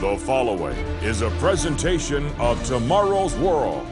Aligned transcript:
The 0.00 0.16
following 0.16 0.78
is 1.02 1.20
a 1.20 1.28
presentation 1.32 2.26
of 2.38 2.64
Tomorrow's 2.64 3.34
World. 3.36 3.86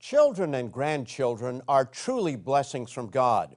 Children 0.00 0.56
and 0.56 0.72
grandchildren 0.72 1.62
are 1.68 1.84
truly 1.84 2.34
blessings 2.34 2.90
from 2.90 3.10
God. 3.10 3.54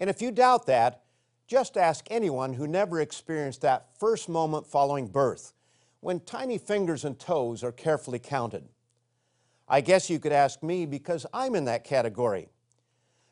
And 0.00 0.08
if 0.08 0.22
you 0.22 0.30
doubt 0.32 0.64
that, 0.68 1.02
just 1.46 1.76
ask 1.76 2.06
anyone 2.10 2.54
who 2.54 2.66
never 2.66 2.98
experienced 2.98 3.60
that 3.60 3.88
first 4.00 4.26
moment 4.26 4.66
following 4.66 5.06
birth, 5.06 5.52
when 6.00 6.20
tiny 6.20 6.56
fingers 6.56 7.04
and 7.04 7.18
toes 7.18 7.62
are 7.62 7.72
carefully 7.72 8.18
counted. 8.18 8.70
I 9.68 9.82
guess 9.82 10.08
you 10.08 10.18
could 10.18 10.32
ask 10.32 10.62
me 10.62 10.86
because 10.86 11.26
I'm 11.34 11.54
in 11.54 11.66
that 11.66 11.84
category. 11.84 12.51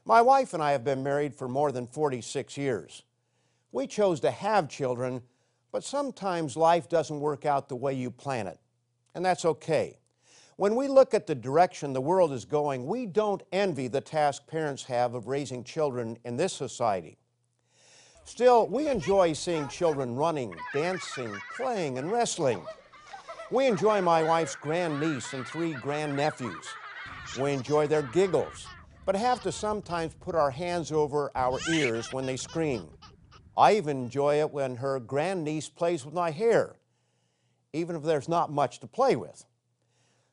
My 0.04 0.22
wife 0.22 0.54
and 0.54 0.62
I 0.62 0.72
have 0.72 0.84
been 0.84 1.02
married 1.02 1.34
for 1.34 1.48
more 1.48 1.72
than 1.72 1.86
46 1.86 2.56
years. 2.56 3.02
We 3.72 3.86
chose 3.86 4.20
to 4.20 4.30
have 4.30 4.68
children, 4.68 5.22
but 5.72 5.84
sometimes 5.84 6.56
life 6.56 6.88
doesn't 6.88 7.20
work 7.20 7.46
out 7.46 7.68
the 7.68 7.76
way 7.76 7.94
you 7.94 8.10
plan 8.10 8.46
it, 8.46 8.58
and 9.14 9.24
that's 9.24 9.44
okay. 9.44 9.98
When 10.56 10.74
we 10.74 10.88
look 10.88 11.14
at 11.14 11.26
the 11.26 11.34
direction 11.34 11.92
the 11.92 12.00
world 12.00 12.32
is 12.32 12.44
going, 12.44 12.86
we 12.86 13.06
don't 13.06 13.42
envy 13.52 13.88
the 13.88 14.00
task 14.00 14.46
parents 14.46 14.84
have 14.84 15.14
of 15.14 15.26
raising 15.26 15.64
children 15.64 16.18
in 16.24 16.36
this 16.36 16.52
society. 16.52 17.16
Still, 18.24 18.66
we 18.68 18.88
enjoy 18.88 19.32
seeing 19.32 19.68
children 19.68 20.14
running, 20.14 20.54
dancing, 20.74 21.34
playing, 21.56 21.98
and 21.98 22.12
wrestling. 22.12 22.62
We 23.50 23.66
enjoy 23.66 24.02
my 24.02 24.22
wife's 24.22 24.54
grandniece 24.54 25.32
and 25.32 25.46
three 25.46 25.72
grandnephews. 25.72 26.66
We 27.40 27.52
enjoy 27.52 27.86
their 27.86 28.02
giggles, 28.02 28.66
but 29.10 29.18
have 29.18 29.42
to 29.42 29.50
sometimes 29.50 30.14
put 30.20 30.36
our 30.36 30.52
hands 30.52 30.92
over 30.92 31.32
our 31.34 31.58
ears 31.72 32.12
when 32.12 32.26
they 32.26 32.36
scream. 32.36 32.86
I 33.56 33.74
even 33.74 34.04
enjoy 34.04 34.38
it 34.38 34.52
when 34.52 34.76
her 34.76 35.00
grandniece 35.00 35.68
plays 35.68 36.04
with 36.04 36.14
my 36.14 36.30
hair, 36.30 36.76
even 37.72 37.96
if 37.96 38.04
there's 38.04 38.28
not 38.28 38.52
much 38.52 38.78
to 38.78 38.86
play 38.86 39.16
with. 39.16 39.44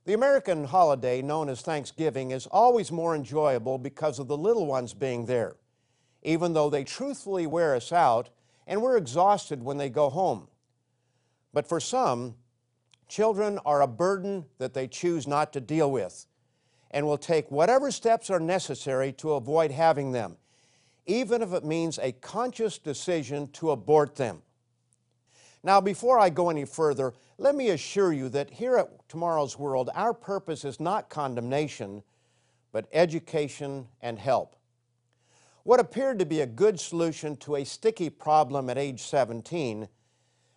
The 0.06 0.14
American 0.14 0.64
holiday 0.66 1.24
known 1.24 1.50
as 1.50 1.64
Thanksgiving 1.64 2.30
is 2.30 2.46
always 2.46 2.92
more 2.92 3.16
enjoyable 3.16 3.80
because 3.80 4.20
of 4.20 4.28
the 4.28 4.38
little 4.38 4.68
ones 4.68 4.94
being 4.94 5.26
there, 5.26 5.56
even 6.22 6.54
though 6.54 6.70
they 6.70 6.84
truthfully 6.84 7.48
wear 7.48 7.73
us 7.73 7.92
out 7.92 8.30
and 8.68 8.84
we're 8.84 8.98
exhausted 8.98 9.64
when 9.64 9.78
they 9.78 9.90
go 9.90 10.12
home. 10.12 10.50
But 11.52 11.68
for 11.68 11.80
some, 11.80 12.36
Children 13.08 13.58
are 13.66 13.82
a 13.82 13.88
burden 13.88 14.46
that 14.58 14.73
they 14.73 14.88
choose 14.88 15.28
not 15.28 15.54
to 15.54 15.62
deal 15.62 15.90
with 15.90 16.26
and 16.98 17.06
will 17.06 17.16
take 17.16 17.52
whatever 17.52 17.92
steps 17.92 18.31
are 18.31 18.40
necessary 18.40 19.12
to 19.14 19.34
avoid 19.34 19.70
having 19.70 20.14
them, 20.14 20.36
even 21.06 21.44
if 21.44 21.54
it 21.54 21.64
means 21.64 22.00
a 22.00 22.12
conscious 22.12 22.80
decision 22.80 23.48
to 23.50 23.70
abort 23.70 24.16
them. 24.16 24.42
Now, 25.64 25.80
before 25.80 26.17
I 26.17 26.31
go 26.31 26.50
any 26.50 26.66
further, 26.66 27.14
let 27.38 27.54
me 27.54 27.70
assure 27.70 28.12
you 28.12 28.30
that 28.30 28.50
here 28.50 28.78
at 28.78 29.08
Tomorrow's 29.09 29.59
World, 29.59 29.92
our 29.94 30.12
purpose 30.12 30.66
is 30.66 30.80
not 30.80 31.08
condemnation, 31.08 32.02
but 32.72 32.88
education 32.92 33.86
and 34.02 34.17
help. 34.17 34.56
What 35.66 35.80
appeared 35.80 36.17
to 36.17 36.26
be 36.26 36.42
a 36.42 36.48
good 36.48 36.80
solution 36.80 37.38
to 37.38 37.58
a 37.58 37.64
sticky 37.64 38.09
problem 38.09 38.72
at 38.72 38.80
age 38.80 39.04
17 39.04 39.88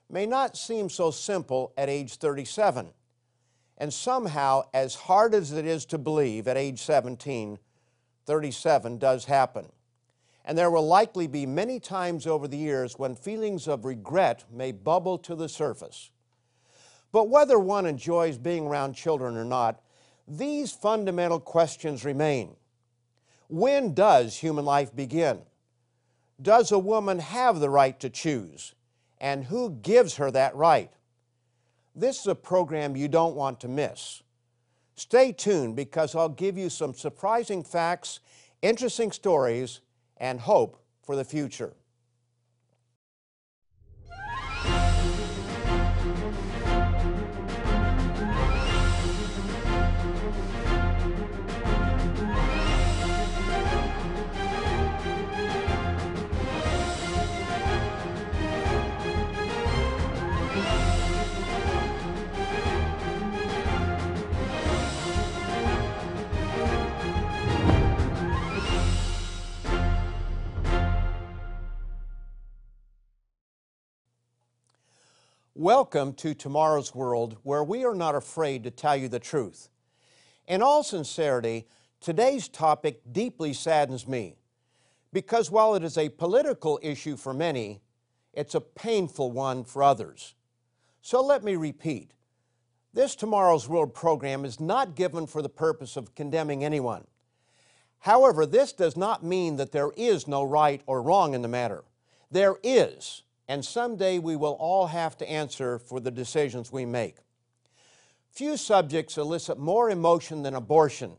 may 0.08 0.24
not 0.24 0.56
seem 0.56 0.88
so 0.88 1.10
simple 1.10 1.74
at 1.76 1.90
age 1.90 2.14
37. 2.14 2.94
And 3.80 3.92
somehow, 3.92 4.68
as 4.72 4.94
hard 4.94 5.34
as 5.34 5.50
it 5.50 5.66
is 5.66 5.84
to 5.86 5.98
believe 5.98 6.46
at 6.46 6.56
age 6.56 6.80
17, 6.80 7.58
37 8.26 8.98
does 8.98 9.24
happen. 9.24 9.66
And 10.44 10.56
there 10.56 10.70
will 10.70 10.86
likely 10.86 11.26
be 11.26 11.46
many 11.46 11.80
times 11.80 12.26
over 12.26 12.46
the 12.46 12.56
years 12.56 12.96
when 12.96 13.16
feelings 13.16 13.66
of 13.66 13.84
regret 13.84 14.44
may 14.52 14.70
bubble 14.70 15.18
to 15.18 15.34
the 15.34 15.48
surface. 15.48 16.10
But 17.10 17.28
whether 17.28 17.58
one 17.58 17.86
enjoys 17.86 18.38
being 18.38 18.68
around 18.68 18.92
children 18.92 19.36
or 19.36 19.44
not, 19.44 19.80
these 20.28 20.70
fundamental 20.70 21.40
questions 21.40 22.04
remain. 22.04 22.54
When 23.48 23.94
does 23.94 24.36
human 24.36 24.64
life 24.64 24.94
begin? 24.94 25.40
Does 26.40 26.70
a 26.70 26.78
woman 26.78 27.18
have 27.18 27.58
the 27.58 27.70
right 27.70 27.98
to 27.98 28.08
choose? 28.08 28.74
and 29.20 29.44
who 29.44 29.70
gives 29.70 30.16
her 30.16 30.30
that 30.30 30.56
right. 30.56 30.90
This 31.94 32.20
is 32.20 32.26
a 32.26 32.34
program 32.34 32.96
you 32.96 33.08
don't 33.08 33.34
want 33.34 33.60
to 33.60 33.68
miss. 33.68 34.22
Stay 34.94 35.32
tuned 35.32 35.76
because 35.76 36.14
I'll 36.14 36.28
give 36.28 36.58
you 36.58 36.68
some 36.70 36.94
surprising 36.94 37.64
facts, 37.64 38.20
interesting 38.62 39.12
stories, 39.12 39.80
and 40.18 40.40
hope 40.40 40.82
for 41.02 41.16
the 41.16 41.24
future. 41.24 41.72
Welcome 75.72 76.14
to 76.14 76.34
Tomorrow's 76.34 76.96
World, 76.96 77.36
where 77.44 77.62
we 77.62 77.84
are 77.84 77.94
not 77.94 78.16
afraid 78.16 78.64
to 78.64 78.72
tell 78.72 78.96
you 78.96 79.06
the 79.06 79.20
truth. 79.20 79.68
In 80.48 80.62
all 80.62 80.82
sincerity, 80.82 81.68
today's 82.00 82.48
topic 82.48 83.02
deeply 83.12 83.52
saddens 83.52 84.08
me 84.08 84.34
because 85.12 85.48
while 85.48 85.76
it 85.76 85.84
is 85.84 85.96
a 85.96 86.08
political 86.08 86.80
issue 86.82 87.16
for 87.16 87.32
many, 87.32 87.82
it's 88.32 88.56
a 88.56 88.60
painful 88.60 89.30
one 89.30 89.62
for 89.62 89.84
others. 89.84 90.34
So 91.02 91.22
let 91.22 91.44
me 91.44 91.54
repeat 91.54 92.14
this 92.92 93.14
Tomorrow's 93.14 93.68
World 93.68 93.94
program 93.94 94.44
is 94.44 94.58
not 94.58 94.96
given 94.96 95.28
for 95.28 95.40
the 95.40 95.48
purpose 95.48 95.96
of 95.96 96.16
condemning 96.16 96.64
anyone. 96.64 97.06
However, 98.00 98.44
this 98.44 98.72
does 98.72 98.96
not 98.96 99.22
mean 99.22 99.54
that 99.54 99.70
there 99.70 99.92
is 99.96 100.26
no 100.26 100.42
right 100.42 100.82
or 100.86 101.00
wrong 101.00 101.32
in 101.32 101.42
the 101.42 101.46
matter. 101.46 101.84
There 102.28 102.56
is 102.64 103.22
and 103.50 103.64
someday 103.64 104.20
we 104.20 104.36
will 104.36 104.56
all 104.60 104.86
have 104.86 105.16
to 105.18 105.28
answer 105.28 105.80
for 105.80 105.98
the 105.98 106.12
decisions 106.12 106.70
we 106.70 106.86
make. 106.86 107.16
Few 108.30 108.56
subjects 108.56 109.18
elicit 109.18 109.58
more 109.58 109.90
emotion 109.90 110.44
than 110.44 110.54
abortion, 110.54 111.16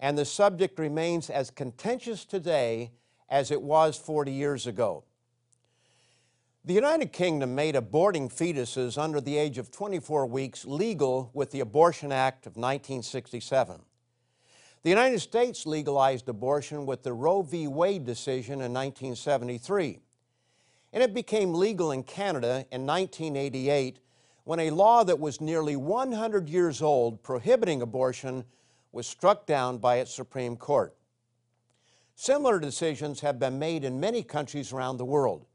and 0.00 0.18
the 0.18 0.24
subject 0.24 0.80
remains 0.80 1.30
as 1.30 1.48
contentious 1.48 2.24
today 2.24 2.90
as 3.28 3.52
it 3.52 3.62
was 3.62 3.96
40 3.96 4.32
years 4.32 4.66
ago. 4.66 5.04
The 6.64 6.74
United 6.74 7.12
Kingdom 7.12 7.54
made 7.54 7.76
aborting 7.76 8.34
fetuses 8.34 8.98
under 8.98 9.20
the 9.20 9.38
age 9.38 9.56
of 9.56 9.70
24 9.70 10.26
weeks 10.26 10.64
legal 10.64 11.30
with 11.34 11.52
the 11.52 11.60
Abortion 11.60 12.10
Act 12.10 12.46
of 12.46 12.56
1967. 12.56 13.80
The 14.82 14.90
United 14.90 15.20
States 15.20 15.66
legalized 15.66 16.28
abortion 16.28 16.84
with 16.84 17.04
the 17.04 17.12
Roe 17.12 17.42
v. 17.42 17.68
Wade 17.68 18.04
decision 18.04 18.54
in 18.54 18.72
1973 18.72 20.00
and 20.92 21.02
it 21.02 21.14
became 21.14 21.54
legal 21.54 21.92
in 21.92 22.02
Canada 22.02 22.66
in 22.70 22.86
1988 22.86 24.00
when 24.44 24.60
a 24.60 24.70
law 24.70 25.04
that 25.04 25.20
was 25.20 25.40
nearly 25.40 25.76
100 25.76 26.48
years 26.48 26.82
old 26.82 27.22
prohibiting 27.22 27.82
abortion 27.82 28.44
was 28.92 29.06
struck 29.06 29.46
down 29.46 29.78
by 29.78 29.96
its 29.96 30.12
Supreme 30.12 30.56
Court. 30.56 30.96
Similar 32.16 32.58
decisions 32.58 33.20
have 33.20 33.38
been 33.38 33.58
made 33.58 33.84
in 33.84 34.00
many 34.00 34.22
countries 34.22 34.72
around 34.72 34.96
the 34.96 35.04
world. 35.04 35.46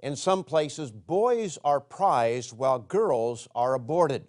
In 0.00 0.14
some 0.14 0.44
places, 0.44 0.90
boys 0.90 1.58
are 1.64 1.80
prized 1.80 2.52
while 2.52 2.78
girls 2.78 3.48
are 3.54 3.74
aborted. 3.74 4.26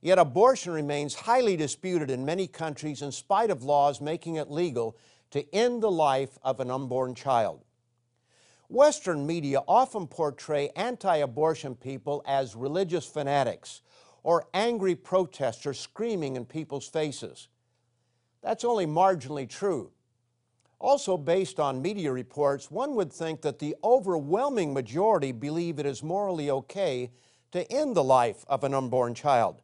Yet 0.00 0.18
abortion 0.18 0.72
remains 0.72 1.14
highly 1.14 1.56
disputed 1.56 2.10
in 2.10 2.24
many 2.24 2.46
countries 2.46 3.02
in 3.02 3.12
spite 3.12 3.50
of 3.50 3.62
laws 3.62 4.00
making 4.00 4.36
it 4.36 4.50
legal 4.50 4.96
to 5.30 5.54
end 5.54 5.82
the 5.82 5.90
life 5.90 6.38
of 6.42 6.60
an 6.60 6.70
unborn 6.70 7.14
child. 7.14 7.65
Western 8.68 9.26
media 9.26 9.60
often 9.68 10.06
portray 10.06 10.70
anti 10.74 11.16
abortion 11.16 11.74
people 11.74 12.22
as 12.26 12.56
religious 12.56 13.06
fanatics 13.06 13.82
or 14.22 14.46
angry 14.52 14.96
protesters 14.96 15.78
screaming 15.78 16.36
in 16.36 16.44
people's 16.44 16.88
faces. 16.88 17.48
That's 18.42 18.64
only 18.64 18.86
marginally 18.86 19.48
true. 19.48 19.92
Also, 20.78 21.16
based 21.16 21.58
on 21.58 21.80
media 21.80 22.12
reports, 22.12 22.70
one 22.70 22.94
would 22.96 23.12
think 23.12 23.40
that 23.42 23.60
the 23.60 23.76
overwhelming 23.82 24.74
majority 24.74 25.32
believe 25.32 25.78
it 25.78 25.86
is 25.86 26.02
morally 26.02 26.50
okay 26.50 27.10
to 27.52 27.72
end 27.72 27.96
the 27.96 28.04
life 28.04 28.44
of 28.48 28.62
an 28.64 28.74
unborn 28.74 29.14
child. 29.14 29.62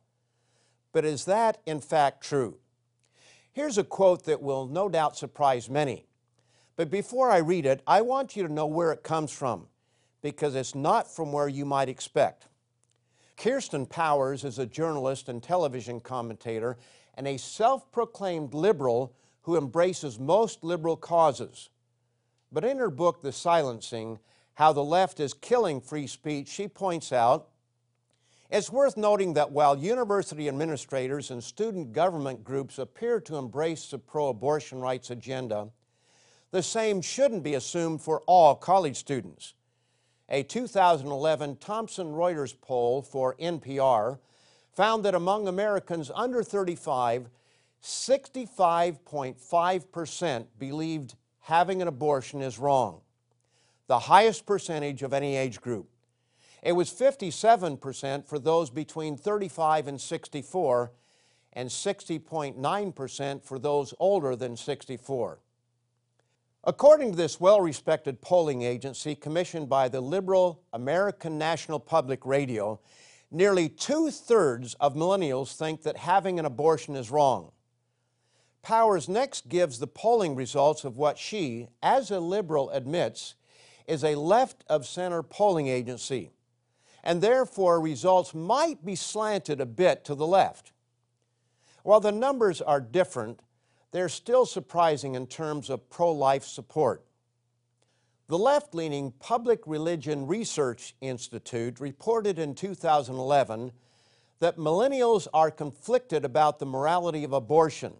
But 0.92 1.04
is 1.04 1.24
that 1.26 1.58
in 1.66 1.80
fact 1.80 2.22
true? 2.22 2.58
Here's 3.52 3.78
a 3.78 3.84
quote 3.84 4.24
that 4.24 4.40
will 4.40 4.66
no 4.66 4.88
doubt 4.88 5.16
surprise 5.16 5.68
many. 5.68 6.06
But 6.76 6.90
before 6.90 7.30
I 7.30 7.38
read 7.38 7.66
it, 7.66 7.82
I 7.86 8.02
want 8.02 8.36
you 8.36 8.46
to 8.46 8.52
know 8.52 8.66
where 8.66 8.92
it 8.92 9.02
comes 9.02 9.30
from 9.30 9.66
because 10.22 10.54
it's 10.54 10.74
not 10.74 11.14
from 11.14 11.32
where 11.32 11.48
you 11.48 11.64
might 11.64 11.88
expect. 11.88 12.48
Kirsten 13.36 13.86
Powers 13.86 14.44
is 14.44 14.58
a 14.58 14.66
journalist 14.66 15.28
and 15.28 15.42
television 15.42 16.00
commentator 16.00 16.78
and 17.14 17.26
a 17.26 17.36
self 17.36 17.90
proclaimed 17.92 18.54
liberal 18.54 19.14
who 19.42 19.56
embraces 19.56 20.18
most 20.18 20.62
liberal 20.62 20.96
causes. 20.96 21.68
But 22.50 22.64
in 22.64 22.78
her 22.78 22.90
book, 22.90 23.22
The 23.22 23.32
Silencing 23.32 24.18
How 24.54 24.72
the 24.72 24.84
Left 24.84 25.20
is 25.20 25.34
Killing 25.34 25.80
Free 25.80 26.06
Speech, 26.06 26.48
she 26.48 26.68
points 26.68 27.12
out 27.12 27.48
it's 28.50 28.70
worth 28.70 28.98
noting 28.98 29.32
that 29.32 29.50
while 29.50 29.78
university 29.78 30.46
administrators 30.46 31.30
and 31.30 31.42
student 31.42 31.94
government 31.94 32.44
groups 32.44 32.78
appear 32.78 33.18
to 33.20 33.36
embrace 33.36 33.86
the 33.86 33.98
pro 33.98 34.28
abortion 34.28 34.78
rights 34.78 35.10
agenda, 35.10 35.70
the 36.52 36.62
same 36.62 37.02
shouldn't 37.02 37.42
be 37.42 37.54
assumed 37.54 38.00
for 38.00 38.22
all 38.26 38.54
college 38.54 38.96
students. 38.96 39.54
A 40.28 40.44
2011 40.44 41.56
Thomson 41.56 42.12
Reuters 42.12 42.54
poll 42.60 43.02
for 43.02 43.34
NPR 43.36 44.20
found 44.72 45.04
that 45.04 45.14
among 45.14 45.48
Americans 45.48 46.12
under 46.14 46.44
35, 46.44 47.28
65.5% 47.82 50.46
believed 50.58 51.14
having 51.40 51.82
an 51.82 51.88
abortion 51.88 52.40
is 52.40 52.58
wrong, 52.58 53.02
the 53.88 53.98
highest 53.98 54.46
percentage 54.46 55.02
of 55.02 55.12
any 55.12 55.36
age 55.36 55.60
group. 55.60 55.88
It 56.62 56.72
was 56.72 56.90
57% 56.90 58.26
for 58.26 58.38
those 58.38 58.70
between 58.70 59.16
35 59.16 59.88
and 59.88 60.00
64, 60.00 60.92
and 61.54 61.68
60.9% 61.68 63.42
for 63.42 63.58
those 63.58 63.92
older 63.98 64.36
than 64.36 64.56
64. 64.56 65.40
According 66.64 67.12
to 67.12 67.16
this 67.16 67.40
well 67.40 67.60
respected 67.60 68.20
polling 68.20 68.62
agency 68.62 69.14
commissioned 69.14 69.68
by 69.68 69.88
the 69.88 70.00
liberal 70.00 70.62
American 70.72 71.36
National 71.36 71.80
Public 71.80 72.24
Radio, 72.24 72.80
nearly 73.30 73.68
two 73.68 74.10
thirds 74.10 74.74
of 74.74 74.94
millennials 74.94 75.56
think 75.56 75.82
that 75.82 75.96
having 75.96 76.38
an 76.38 76.44
abortion 76.44 76.94
is 76.94 77.10
wrong. 77.10 77.50
Powers 78.62 79.08
next 79.08 79.48
gives 79.48 79.80
the 79.80 79.88
polling 79.88 80.36
results 80.36 80.84
of 80.84 80.96
what 80.96 81.18
she, 81.18 81.68
as 81.82 82.12
a 82.12 82.20
liberal, 82.20 82.70
admits 82.70 83.34
is 83.88 84.04
a 84.04 84.14
left 84.14 84.64
of 84.68 84.86
center 84.86 85.22
polling 85.24 85.66
agency 85.66 86.30
and 87.02 87.20
therefore 87.20 87.80
results 87.80 88.34
might 88.34 88.84
be 88.84 88.94
slanted 88.94 89.60
a 89.60 89.66
bit 89.66 90.04
to 90.04 90.14
the 90.14 90.26
left. 90.26 90.72
While 91.82 92.00
the 92.00 92.12
numbers 92.12 92.62
are 92.62 92.80
different, 92.80 93.40
they're 93.92 94.08
still 94.08 94.44
surprising 94.46 95.14
in 95.14 95.26
terms 95.26 95.70
of 95.70 95.88
pro 95.88 96.10
life 96.10 96.44
support. 96.44 97.04
The 98.28 98.38
left 98.38 98.74
leaning 98.74 99.12
Public 99.20 99.60
Religion 99.66 100.26
Research 100.26 100.94
Institute 101.00 101.78
reported 101.78 102.38
in 102.38 102.54
2011 102.54 103.72
that 104.38 104.56
millennials 104.56 105.28
are 105.32 105.50
conflicted 105.50 106.24
about 106.24 106.58
the 106.58 106.66
morality 106.66 107.24
of 107.24 107.32
abortion, 107.32 107.92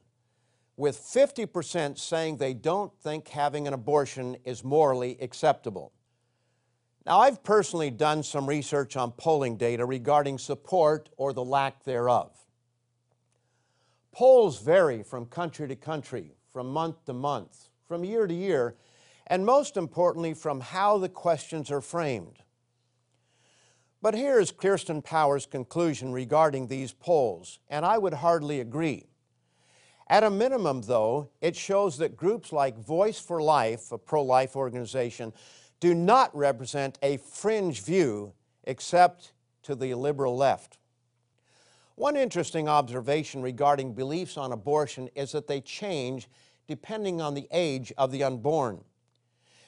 with 0.76 0.98
50% 0.98 1.98
saying 1.98 2.38
they 2.38 2.54
don't 2.54 2.92
think 3.00 3.28
having 3.28 3.68
an 3.68 3.74
abortion 3.74 4.36
is 4.44 4.64
morally 4.64 5.18
acceptable. 5.20 5.92
Now, 7.04 7.20
I've 7.20 7.42
personally 7.42 7.90
done 7.90 8.22
some 8.22 8.48
research 8.48 8.96
on 8.96 9.12
polling 9.12 9.56
data 9.56 9.84
regarding 9.84 10.38
support 10.38 11.10
or 11.16 11.32
the 11.32 11.44
lack 11.44 11.84
thereof. 11.84 12.41
Polls 14.12 14.60
vary 14.60 15.02
from 15.02 15.26
country 15.26 15.66
to 15.66 15.76
country, 15.76 16.36
from 16.52 16.68
month 16.68 17.04
to 17.06 17.14
month, 17.14 17.70
from 17.88 18.04
year 18.04 18.26
to 18.26 18.34
year, 18.34 18.76
and 19.26 19.46
most 19.46 19.76
importantly, 19.78 20.34
from 20.34 20.60
how 20.60 20.98
the 20.98 21.08
questions 21.08 21.70
are 21.70 21.80
framed. 21.80 22.38
But 24.02 24.14
here 24.14 24.38
is 24.38 24.50
Kirsten 24.52 25.00
Powers' 25.00 25.46
conclusion 25.46 26.12
regarding 26.12 26.66
these 26.66 26.92
polls, 26.92 27.58
and 27.68 27.86
I 27.86 27.96
would 27.96 28.14
hardly 28.14 28.60
agree. 28.60 29.06
At 30.08 30.24
a 30.24 30.30
minimum, 30.30 30.82
though, 30.82 31.30
it 31.40 31.56
shows 31.56 31.96
that 31.98 32.16
groups 32.16 32.52
like 32.52 32.76
Voice 32.76 33.18
for 33.18 33.40
Life, 33.40 33.92
a 33.92 33.98
pro 33.98 34.22
life 34.22 34.56
organization, 34.56 35.32
do 35.80 35.94
not 35.94 36.36
represent 36.36 36.98
a 37.00 37.16
fringe 37.16 37.82
view 37.82 38.34
except 38.64 39.32
to 39.62 39.74
the 39.74 39.94
liberal 39.94 40.36
left. 40.36 40.78
One 41.94 42.16
interesting 42.16 42.68
observation 42.68 43.42
regarding 43.42 43.92
beliefs 43.92 44.36
on 44.36 44.52
abortion 44.52 45.08
is 45.14 45.32
that 45.32 45.46
they 45.46 45.60
change 45.60 46.28
depending 46.66 47.20
on 47.20 47.34
the 47.34 47.48
age 47.50 47.92
of 47.98 48.10
the 48.10 48.24
unborn. 48.24 48.82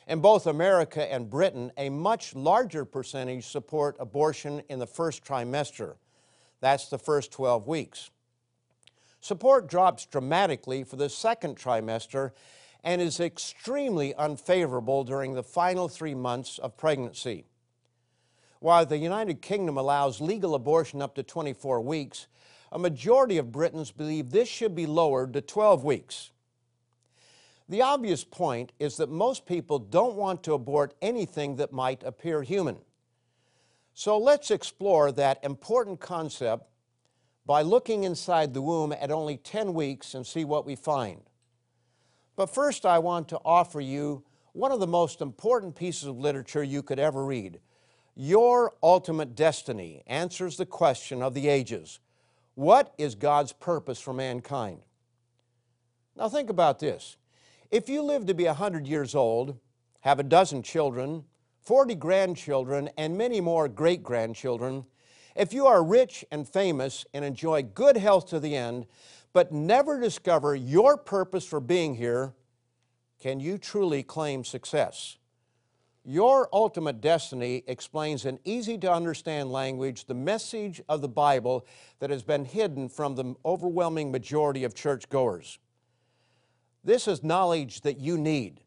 In 0.06 0.20
both 0.20 0.46
America 0.46 1.10
and 1.10 1.30
Britain, 1.30 1.72
a 1.76 1.88
much 1.88 2.34
larger 2.34 2.84
percentage 2.84 3.46
support 3.46 3.96
abortion 3.98 4.62
in 4.68 4.78
the 4.78 4.86
first 4.86 5.24
trimester. 5.24 5.96
That's 6.60 6.88
the 6.88 6.98
first 6.98 7.32
12 7.32 7.66
weeks. 7.66 8.10
Support 9.20 9.68
drops 9.68 10.06
dramatically 10.06 10.84
for 10.84 10.96
the 10.96 11.08
second 11.08 11.56
trimester 11.56 12.32
and 12.82 13.00
is 13.00 13.20
extremely 13.20 14.14
unfavorable 14.14 15.04
during 15.04 15.32
the 15.32 15.42
final 15.42 15.88
three 15.88 16.14
months 16.14 16.58
of 16.58 16.76
pregnancy. 16.76 17.46
While 18.64 18.86
the 18.86 18.96
United 18.96 19.42
Kingdom 19.42 19.76
allows 19.76 20.22
legal 20.22 20.54
abortion 20.54 21.02
up 21.02 21.14
to 21.16 21.22
24 21.22 21.82
weeks, 21.82 22.28
a 22.72 22.78
majority 22.78 23.36
of 23.36 23.52
Britons 23.52 23.90
believe 23.90 24.30
this 24.30 24.48
should 24.48 24.74
be 24.74 24.86
lowered 24.86 25.34
to 25.34 25.42
12 25.42 25.84
weeks. 25.84 26.30
The 27.68 27.82
obvious 27.82 28.24
point 28.24 28.72
is 28.78 28.96
that 28.96 29.10
most 29.10 29.44
people 29.44 29.78
don't 29.78 30.14
want 30.14 30.42
to 30.44 30.54
abort 30.54 30.94
anything 31.02 31.56
that 31.56 31.74
might 31.74 32.02
appear 32.04 32.40
human. 32.40 32.78
So 33.92 34.16
let's 34.16 34.50
explore 34.50 35.12
that 35.12 35.44
important 35.44 36.00
concept 36.00 36.66
by 37.44 37.60
looking 37.60 38.04
inside 38.04 38.54
the 38.54 38.62
womb 38.62 38.92
at 38.92 39.10
only 39.10 39.36
10 39.36 39.74
weeks 39.74 40.14
and 40.14 40.26
see 40.26 40.46
what 40.46 40.64
we 40.64 40.74
find. 40.74 41.20
But 42.34 42.46
first, 42.46 42.86
I 42.86 42.98
want 42.98 43.28
to 43.28 43.40
offer 43.44 43.82
you 43.82 44.24
one 44.54 44.72
of 44.72 44.80
the 44.80 44.86
most 44.86 45.20
important 45.20 45.76
pieces 45.76 46.08
of 46.08 46.16
literature 46.16 46.64
you 46.64 46.82
could 46.82 46.98
ever 46.98 47.26
read. 47.26 47.60
Your 48.16 48.72
Ultimate 48.82 49.34
Destiny 49.34 50.02
answers 50.06 50.56
the 50.56 50.66
question 50.66 51.20
of 51.22 51.34
the 51.34 51.48
ages 51.48 51.98
What 52.54 52.94
is 52.96 53.14
God's 53.14 53.52
purpose 53.52 54.00
for 54.00 54.12
mankind? 54.12 54.80
Now, 56.16 56.28
think 56.28 56.48
about 56.48 56.78
this. 56.78 57.16
If 57.72 57.88
you 57.88 58.02
live 58.02 58.26
to 58.26 58.34
be 58.34 58.44
100 58.44 58.86
years 58.86 59.16
old, 59.16 59.58
have 60.02 60.20
a 60.20 60.22
dozen 60.22 60.62
children, 60.62 61.24
40 61.64 61.96
grandchildren, 61.96 62.88
and 62.96 63.18
many 63.18 63.40
more 63.40 63.68
great 63.68 64.04
grandchildren, 64.04 64.84
if 65.34 65.52
you 65.52 65.66
are 65.66 65.82
rich 65.82 66.24
and 66.30 66.48
famous 66.48 67.04
and 67.12 67.24
enjoy 67.24 67.62
good 67.62 67.96
health 67.96 68.28
to 68.28 68.38
the 68.38 68.54
end, 68.54 68.86
but 69.32 69.50
never 69.50 69.98
discover 69.98 70.54
your 70.54 70.96
purpose 70.96 71.44
for 71.44 71.58
being 71.58 71.96
here, 71.96 72.34
can 73.20 73.40
you 73.40 73.58
truly 73.58 74.04
claim 74.04 74.44
success? 74.44 75.16
Your 76.04 76.50
ultimate 76.52 77.00
destiny 77.00 77.64
explains 77.66 78.26
in 78.26 78.38
easy 78.44 78.76
to 78.78 78.92
understand 78.92 79.50
language 79.50 80.04
the 80.04 80.14
message 80.14 80.82
of 80.86 81.00
the 81.00 81.08
Bible 81.08 81.66
that 81.98 82.10
has 82.10 82.22
been 82.22 82.44
hidden 82.44 82.90
from 82.90 83.14
the 83.14 83.34
overwhelming 83.44 84.12
majority 84.12 84.64
of 84.64 84.74
churchgoers. 84.74 85.58
This 86.84 87.08
is 87.08 87.24
knowledge 87.24 87.80
that 87.80 87.98
you 87.98 88.18
need. 88.18 88.60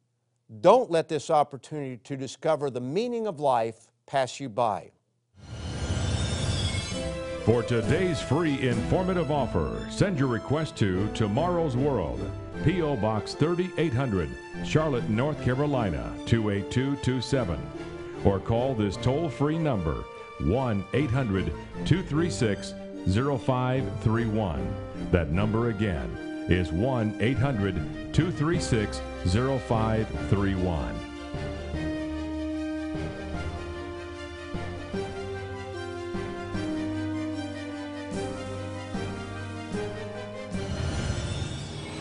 Don't 0.62 0.90
let 0.90 1.10
this 1.10 1.30
opportunity 1.30 1.98
to 1.98 2.18
discover 2.18 2.72
the 2.72 2.82
meaning 2.82 3.28
of 3.28 3.40
life 3.40 3.92
pass 4.08 4.40
you 4.40 4.50
by. 4.50 4.92
For 7.48 7.64
today's 7.64 8.22
free 8.22 8.68
informative 8.68 9.32
offer, 9.32 9.88
send 9.90 10.20
your 10.20 10.28
request 10.28 10.76
to 10.80 11.08
Tomorrow's 11.14 11.78
World, 11.78 12.20
P.O. 12.66 12.98
Box 12.98 13.36
3800, 13.36 14.30
Charlotte, 14.66 15.08
North 15.08 15.42
Carolina 15.42 16.14
28227. 16.26 17.58
Or 18.26 18.42
call 18.42 18.76
this 18.76 18.98
toll 18.98 19.30
free 19.30 19.58
number 19.58 20.04
1 20.42 20.84
800 20.94 21.54
236 21.86 22.74
0531. 23.06 24.76
That 25.12 25.32
number 25.32 25.70
again 25.70 26.46
is 26.50 26.74
1 26.74 27.16
800 27.22 27.76
236 28.14 29.00
0531. 29.24 31.07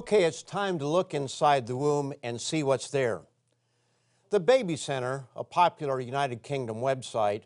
Okay, 0.00 0.24
it's 0.24 0.42
time 0.42 0.78
to 0.78 0.86
look 0.86 1.12
inside 1.12 1.66
the 1.66 1.76
womb 1.76 2.14
and 2.22 2.40
see 2.40 2.62
what's 2.62 2.88
there. 2.88 3.20
The 4.30 4.40
Baby 4.40 4.76
Center, 4.76 5.26
a 5.36 5.44
popular 5.44 6.00
United 6.00 6.42
Kingdom 6.42 6.78
website, 6.78 7.42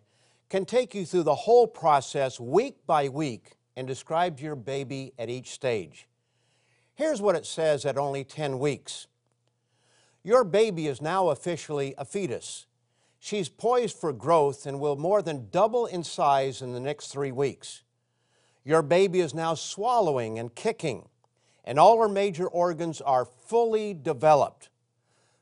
can 0.48 0.64
take 0.64 0.94
you 0.94 1.04
through 1.04 1.24
the 1.24 1.34
whole 1.34 1.66
process 1.66 2.38
week 2.38 2.76
by 2.86 3.08
week 3.08 3.56
and 3.74 3.88
describes 3.88 4.40
your 4.40 4.54
baby 4.54 5.12
at 5.18 5.28
each 5.28 5.50
stage. 5.50 6.06
Here's 6.94 7.20
what 7.20 7.34
it 7.34 7.44
says 7.44 7.84
at 7.84 7.98
only 7.98 8.22
10 8.22 8.60
weeks. 8.60 9.08
Your 10.22 10.44
baby 10.44 10.86
is 10.86 11.02
now 11.02 11.30
officially 11.30 11.92
a 11.98 12.04
fetus. 12.04 12.66
She's 13.18 13.48
poised 13.48 13.98
for 13.98 14.12
growth 14.12 14.64
and 14.64 14.78
will 14.78 14.94
more 14.94 15.22
than 15.22 15.48
double 15.50 15.86
in 15.86 16.04
size 16.04 16.62
in 16.62 16.72
the 16.72 16.78
next 16.78 17.08
three 17.08 17.32
weeks. 17.32 17.82
Your 18.64 18.82
baby 18.82 19.18
is 19.18 19.34
now 19.34 19.54
swallowing 19.54 20.38
and 20.38 20.54
kicking, 20.54 21.08
and 21.64 21.78
all 21.78 22.00
her 22.00 22.08
major 22.08 22.46
organs 22.46 23.00
are 23.00 23.24
fully 23.24 23.94
developed. 23.94 24.68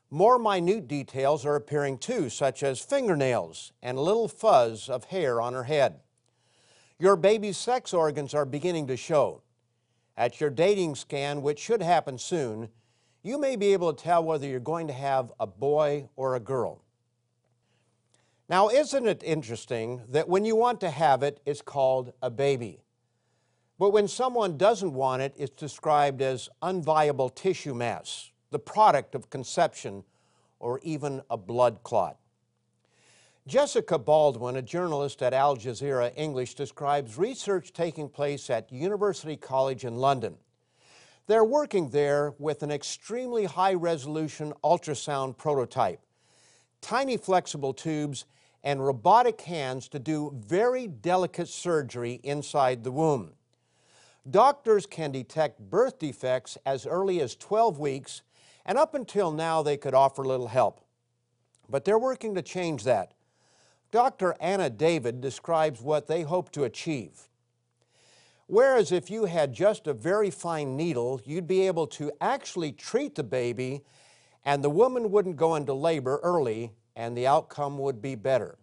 More 0.09 0.37
minute 0.37 0.87
details 0.87 1.45
are 1.45 1.55
appearing 1.55 1.97
too, 1.97 2.29
such 2.29 2.61
as 2.61 2.79
fingernails 2.79 3.73
and 3.81 3.97
a 3.97 4.01
little 4.01 4.27
fuzz 4.27 4.87
of 4.87 5.05
hair 5.05 5.41
on 5.41 5.53
her 5.53 5.63
head. 5.63 5.99
Your 6.99 7.15
baby's 7.15 7.57
sex 7.57 7.93
organs 7.93 8.33
are 8.33 8.45
beginning 8.45 8.87
to 8.87 8.95
show. 8.95 9.41
At 10.15 10.39
your 10.39 10.51
dating 10.51 10.95
scan, 10.95 11.41
which 11.41 11.59
should 11.59 11.81
happen 11.81 12.19
soon, 12.19 12.69
you 13.23 13.39
may 13.39 13.55
be 13.55 13.73
able 13.73 13.91
to 13.91 14.03
tell 14.03 14.23
whether 14.23 14.45
you're 14.45 14.59
going 14.59 14.87
to 14.87 14.93
have 14.93 15.31
a 15.39 15.47
boy 15.47 16.09
or 16.15 16.35
a 16.35 16.39
girl. 16.39 16.83
Now, 18.47 18.69
isn't 18.69 19.07
it 19.07 19.23
interesting 19.23 20.03
that 20.09 20.29
when 20.29 20.45
you 20.45 20.55
want 20.55 20.79
to 20.81 20.91
have 20.91 21.23
it, 21.23 21.39
it's 21.45 21.61
called 21.63 22.13
a 22.21 22.29
baby? 22.29 22.82
But 23.79 23.89
when 23.89 24.07
someone 24.07 24.57
doesn't 24.57 24.93
want 24.93 25.21
it, 25.21 25.33
it's 25.37 25.59
described 25.59 26.21
as 26.21 26.49
unviable 26.61 27.33
tissue 27.33 27.73
mass, 27.73 28.31
the 28.51 28.59
product 28.59 29.15
of 29.15 29.29
conception, 29.29 30.03
or 30.59 30.79
even 30.83 31.21
a 31.29 31.37
blood 31.37 31.79
clot. 31.83 32.17
Jessica 33.45 33.99
Baldwin, 33.99 34.55
a 34.55 34.61
journalist 34.61 35.21
at 35.21 35.33
Al 35.33 35.57
Jazeera 35.57 36.13
English, 36.15 36.55
describes 36.55 37.17
research 37.17 37.73
taking 37.73 38.07
place 38.07 38.49
at 38.49 38.71
University 38.71 39.35
College 39.35 39.83
in 39.83 39.95
London. 39.95 40.37
They're 41.27 41.43
working 41.43 41.89
there 41.89 42.33
with 42.37 42.63
an 42.63 42.71
extremely 42.71 43.45
high 43.45 43.73
resolution 43.73 44.53
ultrasound 44.63 45.37
prototype, 45.37 45.99
tiny 46.79 47.17
flexible 47.17 47.73
tubes, 47.73 48.25
and 48.63 48.85
robotic 48.85 49.41
hands 49.41 49.89
to 49.89 49.99
do 49.99 50.31
very 50.35 50.87
delicate 50.87 51.49
surgery 51.49 52.21
inside 52.23 52.83
the 52.85 52.91
womb. 52.91 53.33
Doctors 54.29 54.85
can 54.85 55.11
detect 55.11 55.59
birth 55.59 55.99
defects 55.99 56.57
as 56.65 56.85
early 56.85 57.19
as 57.19 57.35
12 57.35 57.77
weeks, 57.77 58.21
and 58.65 58.77
up 58.77 58.93
until 58.93 59.31
now 59.31 59.61
they 59.61 59.75
could 59.75 59.93
offer 59.93 60.23
little 60.23 60.47
help. 60.47 60.79
But 61.69 61.83
they're 61.83 61.99
working 61.99 62.33
to 62.35 62.41
change 62.41 62.83
that. 62.83 63.13
Dr. 63.91 64.35
Anna 64.39 64.69
David 64.69 65.21
describes 65.21 65.81
what 65.81 66.07
they 66.07 66.23
hope 66.23 66.51
to 66.51 66.63
achieve. 66.63 67.27
Whereas 68.47 68.91
if 68.91 69.09
you 69.09 69.25
had 69.25 69.53
just 69.53 69.87
a 69.87 69.93
very 69.93 70.29
fine 70.29 70.75
needle, 70.75 71.21
you'd 71.25 71.47
be 71.47 71.67
able 71.67 71.87
to 71.87 72.11
actually 72.19 72.71
treat 72.71 73.15
the 73.15 73.23
baby 73.23 73.81
and 74.45 74.63
the 74.63 74.69
woman 74.69 75.11
wouldn't 75.11 75.37
go 75.37 75.55
into 75.55 75.73
labor 75.73 76.19
early 76.23 76.71
and 76.95 77.17
the 77.17 77.27
outcome 77.27 77.77
would 77.77 78.01
be 78.01 78.15
better. 78.15 78.57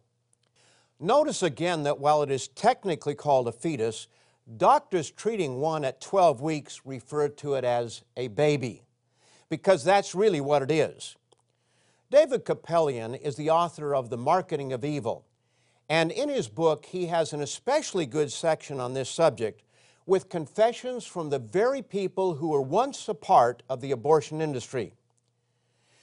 Notice 0.99 1.43
again 1.43 1.83
that 1.85 1.99
while 1.99 2.23
it 2.23 2.31
is 2.31 2.49
technically 2.49 3.15
called 3.15 3.49
a 3.49 3.53
fetus, 3.53 4.07
doctors 4.57 5.11
treating 5.11 5.61
one 5.61 5.85
at 5.85 6.01
12 6.01 6.41
weeks 6.41 6.81
refer 6.85 7.29
to 7.29 7.55
it 7.55 7.65
as 7.65 8.03
a 8.17 8.29
baby 8.29 8.83
because 9.49 9.85
that's 9.85 10.15
really 10.15 10.41
what 10.41 10.63
it 10.63 10.71
is. 10.71 11.17
David 12.11 12.45
Kupelian 12.45 13.21
is 13.21 13.37
the 13.37 13.51
author 13.51 13.95
of 13.95 14.11
The 14.11 14.17
Marketing 14.17 14.73
of 14.73 14.85
Evil, 14.85 15.25
and 15.89 16.11
in 16.11 16.29
his 16.29 16.49
book, 16.49 16.87
he 16.87 17.07
has 17.07 17.33
an 17.33 17.41
especially 17.41 18.07
good 18.07 18.33
section 18.33 18.81
on 18.81 18.95
this 18.95 19.09
subject 19.09 19.63
with 20.07 20.29
confessions 20.29 21.05
from 21.05 21.31
the 21.31 21.39
very 21.39 21.83
people 21.83 22.35
who 22.35 22.49
were 22.49 22.63
once 22.63 23.09
a 23.09 23.15
part 23.15 23.63
of 23.69 23.81
the 23.81 23.93
abortion 23.93 24.41
industry. 24.41 24.95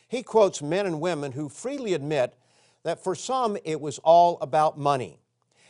He 0.08 0.24
quotes 0.24 0.62
men 0.62 0.86
and 0.86 1.02
women 1.02 1.34
who 1.34 1.50
freely 1.50 1.94
admit 1.94 2.34
that 2.84 3.04
for 3.04 3.16
some 3.16 3.58
it 3.66 3.82
was 3.82 4.00
all 4.00 4.38
about 4.40 4.78
money 4.78 5.20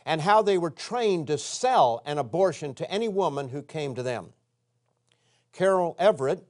and 0.07 0.21
how 0.21 0.41
they 0.41 0.57
were 0.57 0.69
trained 0.69 1.27
to 1.27 1.37
sell 1.37 2.01
an 2.05 2.17
abortion 2.17 2.73
to 2.73 2.89
any 2.89 3.09
woman 3.09 3.49
who 3.49 3.61
came 3.61 3.93
to 3.93 4.01
them. 4.01 4.29
Carol 5.51 5.97
Everett, 5.99 6.45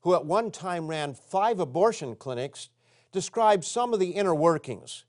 who 0.00 0.14
at 0.14 0.24
one 0.24 0.50
time 0.50 0.88
ran 0.88 1.12
five 1.12 1.60
abortion 1.60 2.16
clinics, 2.16 2.70
describes 3.12 3.68
some 3.68 3.92
of 3.92 4.00
the 4.00 4.12
inner 4.12 4.34
workings. 4.34 5.04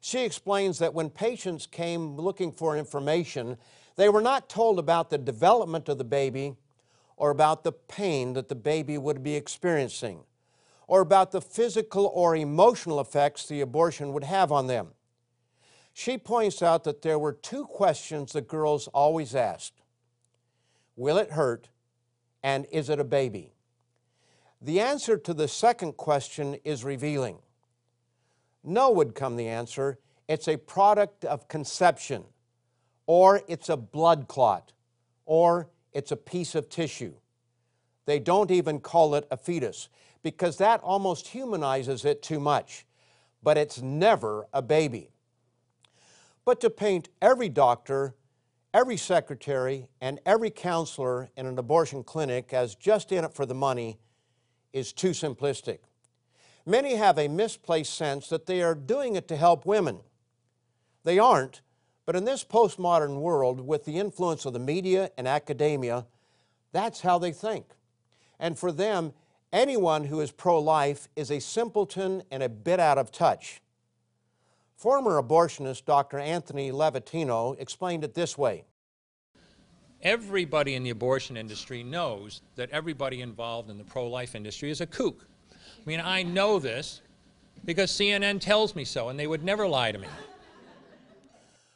She 0.00 0.24
explains 0.24 0.80
that 0.80 0.92
when 0.92 1.08
patients 1.08 1.66
came 1.66 2.16
looking 2.16 2.50
for 2.50 2.76
information, 2.76 3.58
they 3.94 4.08
were 4.08 4.20
not 4.20 4.48
told 4.48 4.80
about 4.80 5.08
the 5.10 5.18
development 5.18 5.88
of 5.88 5.98
the 5.98 6.04
baby 6.04 6.56
or 7.16 7.30
about 7.30 7.62
the 7.62 7.72
pain 7.72 8.32
that 8.32 8.48
the 8.48 8.56
baby 8.56 8.98
would 8.98 9.22
be 9.22 9.36
experiencing 9.36 10.24
or 10.88 11.00
about 11.00 11.30
the 11.30 11.40
physical 11.40 12.10
or 12.12 12.34
emotional 12.34 12.98
effects 12.98 13.46
the 13.46 13.60
abortion 13.60 14.12
would 14.12 14.24
have 14.24 14.50
on 14.50 14.66
them. 14.66 14.88
She 16.00 16.16
points 16.16 16.62
out 16.62 16.84
that 16.84 17.02
there 17.02 17.18
were 17.18 17.34
two 17.34 17.66
questions 17.66 18.32
the 18.32 18.40
girls 18.40 18.88
always 18.88 19.34
asked 19.34 19.82
Will 20.96 21.18
it 21.18 21.32
hurt? 21.32 21.68
And 22.42 22.64
is 22.72 22.88
it 22.88 22.98
a 22.98 23.04
baby? 23.04 23.52
The 24.62 24.80
answer 24.80 25.18
to 25.18 25.34
the 25.34 25.46
second 25.46 25.98
question 25.98 26.54
is 26.64 26.84
revealing. 26.84 27.40
No 28.64 28.90
would 28.92 29.14
come 29.14 29.36
the 29.36 29.48
answer. 29.48 29.98
It's 30.26 30.48
a 30.48 30.56
product 30.56 31.26
of 31.26 31.48
conception, 31.48 32.24
or 33.04 33.42
it's 33.46 33.68
a 33.68 33.76
blood 33.76 34.26
clot, 34.26 34.72
or 35.26 35.68
it's 35.92 36.12
a 36.12 36.16
piece 36.16 36.54
of 36.54 36.70
tissue. 36.70 37.12
They 38.06 38.20
don't 38.20 38.50
even 38.50 38.80
call 38.80 39.16
it 39.16 39.26
a 39.30 39.36
fetus 39.36 39.90
because 40.22 40.56
that 40.56 40.80
almost 40.80 41.28
humanizes 41.28 42.06
it 42.06 42.22
too 42.22 42.40
much. 42.40 42.86
But 43.42 43.58
it's 43.58 43.82
never 43.82 44.46
a 44.54 44.62
baby. 44.62 45.10
But 46.50 46.62
to 46.62 46.70
paint 46.70 47.10
every 47.22 47.48
doctor, 47.48 48.16
every 48.74 48.96
secretary, 48.96 49.86
and 50.00 50.18
every 50.26 50.50
counselor 50.50 51.30
in 51.36 51.46
an 51.46 51.56
abortion 51.56 52.02
clinic 52.02 52.52
as 52.52 52.74
just 52.74 53.12
in 53.12 53.22
it 53.22 53.32
for 53.34 53.46
the 53.46 53.54
money 53.54 54.00
is 54.72 54.92
too 54.92 55.10
simplistic. 55.10 55.78
Many 56.66 56.96
have 56.96 57.20
a 57.20 57.28
misplaced 57.28 57.94
sense 57.94 58.28
that 58.30 58.46
they 58.46 58.62
are 58.62 58.74
doing 58.74 59.14
it 59.14 59.28
to 59.28 59.36
help 59.36 59.64
women. 59.64 60.00
They 61.04 61.20
aren't, 61.20 61.62
but 62.04 62.16
in 62.16 62.24
this 62.24 62.42
postmodern 62.42 63.20
world, 63.20 63.60
with 63.60 63.84
the 63.84 63.98
influence 63.98 64.44
of 64.44 64.52
the 64.52 64.58
media 64.58 65.12
and 65.16 65.28
academia, 65.28 66.04
that's 66.72 67.02
how 67.02 67.20
they 67.20 67.30
think. 67.30 67.66
And 68.40 68.58
for 68.58 68.72
them, 68.72 69.12
anyone 69.52 70.06
who 70.06 70.20
is 70.20 70.32
pro 70.32 70.58
life 70.58 71.08
is 71.14 71.30
a 71.30 71.38
simpleton 71.38 72.24
and 72.28 72.42
a 72.42 72.48
bit 72.48 72.80
out 72.80 72.98
of 72.98 73.12
touch. 73.12 73.62
Former 74.80 75.22
abortionist 75.22 75.84
Dr. 75.84 76.18
Anthony 76.18 76.72
Levatino 76.72 77.54
explained 77.60 78.02
it 78.02 78.14
this 78.14 78.38
way 78.38 78.64
Everybody 80.00 80.74
in 80.74 80.82
the 80.82 80.88
abortion 80.88 81.36
industry 81.36 81.82
knows 81.82 82.40
that 82.56 82.70
everybody 82.70 83.20
involved 83.20 83.68
in 83.68 83.76
the 83.76 83.84
pro 83.84 84.08
life 84.08 84.34
industry 84.34 84.70
is 84.70 84.80
a 84.80 84.86
kook. 84.86 85.26
I 85.52 85.56
mean, 85.84 86.00
I 86.00 86.22
know 86.22 86.58
this 86.58 87.02
because 87.66 87.90
CNN 87.90 88.40
tells 88.40 88.74
me 88.74 88.86
so, 88.86 89.10
and 89.10 89.20
they 89.20 89.26
would 89.26 89.44
never 89.44 89.68
lie 89.68 89.92
to 89.92 89.98
me. 89.98 90.08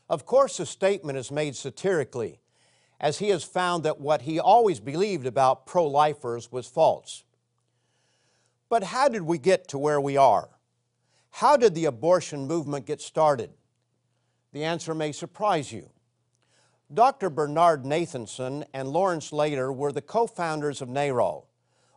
Of 0.08 0.24
course, 0.24 0.56
the 0.56 0.64
statement 0.64 1.18
is 1.18 1.30
made 1.30 1.56
satirically, 1.56 2.40
as 2.98 3.18
he 3.18 3.28
has 3.28 3.44
found 3.44 3.82
that 3.84 4.00
what 4.00 4.22
he 4.22 4.40
always 4.40 4.80
believed 4.80 5.26
about 5.26 5.66
pro 5.66 5.86
lifers 5.86 6.50
was 6.50 6.66
false. 6.66 7.22
But 8.70 8.82
how 8.82 9.10
did 9.10 9.22
we 9.22 9.36
get 9.36 9.68
to 9.68 9.78
where 9.78 10.00
we 10.00 10.16
are? 10.16 10.53
How 11.38 11.56
did 11.56 11.74
the 11.74 11.86
abortion 11.86 12.46
movement 12.46 12.86
get 12.86 13.00
started? 13.00 13.50
The 14.52 14.62
answer 14.62 14.94
may 14.94 15.10
surprise 15.10 15.72
you. 15.72 15.90
Dr. 16.92 17.28
Bernard 17.28 17.82
Nathanson 17.82 18.64
and 18.72 18.88
Lawrence 18.88 19.32
Lader 19.32 19.72
were 19.72 19.90
the 19.90 20.00
co 20.00 20.28
founders 20.28 20.80
of 20.80 20.88
NARAL, 20.88 21.46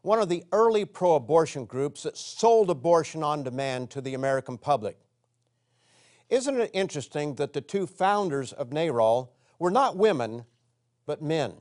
one 0.02 0.18
of 0.18 0.28
the 0.28 0.44
early 0.52 0.86
pro 0.86 1.14
abortion 1.14 1.66
groups 1.66 2.02
that 2.02 2.18
sold 2.18 2.72
abortion 2.72 3.22
on 3.22 3.44
demand 3.44 3.92
to 3.92 4.02
the 4.02 4.16
American 4.16 4.58
public. 4.58 4.98
Isn't 6.30 6.60
it 6.60 6.72
interesting 6.74 7.36
that 7.36 7.54
the 7.54 7.62
two 7.62 7.86
founders 7.86 8.54
of 8.54 8.72
NARAL 8.72 9.30
were 9.60 9.70
not 9.70 9.98
women, 9.98 10.46
but 11.06 11.22
men? 11.22 11.54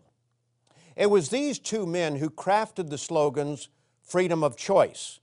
It 0.96 1.10
was 1.10 1.28
these 1.28 1.58
two 1.58 1.84
men 1.84 2.16
who 2.16 2.30
crafted 2.30 2.88
the 2.88 2.96
slogans 2.96 3.68
freedom 4.02 4.42
of 4.42 4.56
choice 4.56 5.20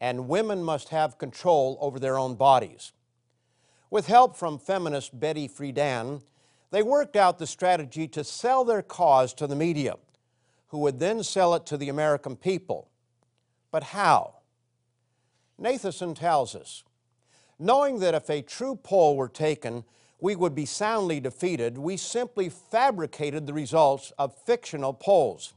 and 0.00 0.28
women 0.28 0.62
must 0.62 0.90
have 0.90 1.18
control 1.18 1.78
over 1.80 1.98
their 1.98 2.18
own 2.18 2.34
bodies. 2.34 2.92
With 3.90 4.06
help 4.06 4.36
from 4.36 4.58
feminist 4.58 5.18
Betty 5.18 5.48
Friedan, 5.48 6.22
they 6.70 6.82
worked 6.82 7.16
out 7.16 7.38
the 7.38 7.46
strategy 7.46 8.06
to 8.08 8.22
sell 8.22 8.64
their 8.64 8.82
cause 8.82 9.32
to 9.34 9.46
the 9.46 9.56
media, 9.56 9.96
who 10.68 10.78
would 10.78 10.98
then 10.98 11.22
sell 11.22 11.54
it 11.54 11.64
to 11.66 11.76
the 11.76 11.88
American 11.88 12.36
people. 12.36 12.88
But 13.70 13.84
how? 13.84 14.34
Nathanson 15.60 16.14
tells 16.14 16.54
us 16.54 16.84
knowing 17.58 17.98
that 17.98 18.14
if 18.14 18.30
a 18.30 18.42
true 18.42 18.76
poll 18.76 19.16
were 19.16 19.28
taken, 19.28 19.84
we 20.20 20.36
would 20.36 20.54
be 20.54 20.66
soundly 20.66 21.20
defeated, 21.20 21.78
we 21.78 21.96
simply 21.96 22.48
fabricated 22.48 23.46
the 23.46 23.52
results 23.52 24.12
of 24.18 24.36
fictional 24.44 24.92
polls. 24.92 25.54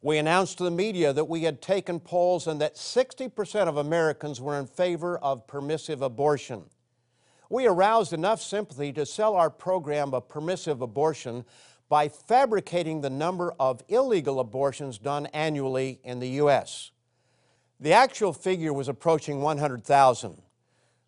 We 0.00 0.18
announced 0.18 0.58
to 0.58 0.64
the 0.64 0.70
media 0.70 1.12
that 1.12 1.24
we 1.24 1.42
had 1.42 1.60
taken 1.60 1.98
polls 1.98 2.46
and 2.46 2.60
that 2.60 2.76
60% 2.76 3.66
of 3.66 3.76
Americans 3.76 4.40
were 4.40 4.58
in 4.58 4.66
favor 4.66 5.18
of 5.18 5.46
permissive 5.48 6.02
abortion. 6.02 6.64
We 7.50 7.66
aroused 7.66 8.12
enough 8.12 8.40
sympathy 8.40 8.92
to 8.92 9.04
sell 9.04 9.34
our 9.34 9.50
program 9.50 10.14
of 10.14 10.28
permissive 10.28 10.82
abortion 10.82 11.44
by 11.88 12.08
fabricating 12.08 13.00
the 13.00 13.10
number 13.10 13.54
of 13.58 13.82
illegal 13.88 14.38
abortions 14.38 14.98
done 14.98 15.26
annually 15.26 16.00
in 16.04 16.20
the 16.20 16.28
U.S. 16.30 16.92
The 17.80 17.92
actual 17.92 18.32
figure 18.32 18.72
was 18.72 18.88
approaching 18.88 19.40
100,000, 19.40 20.42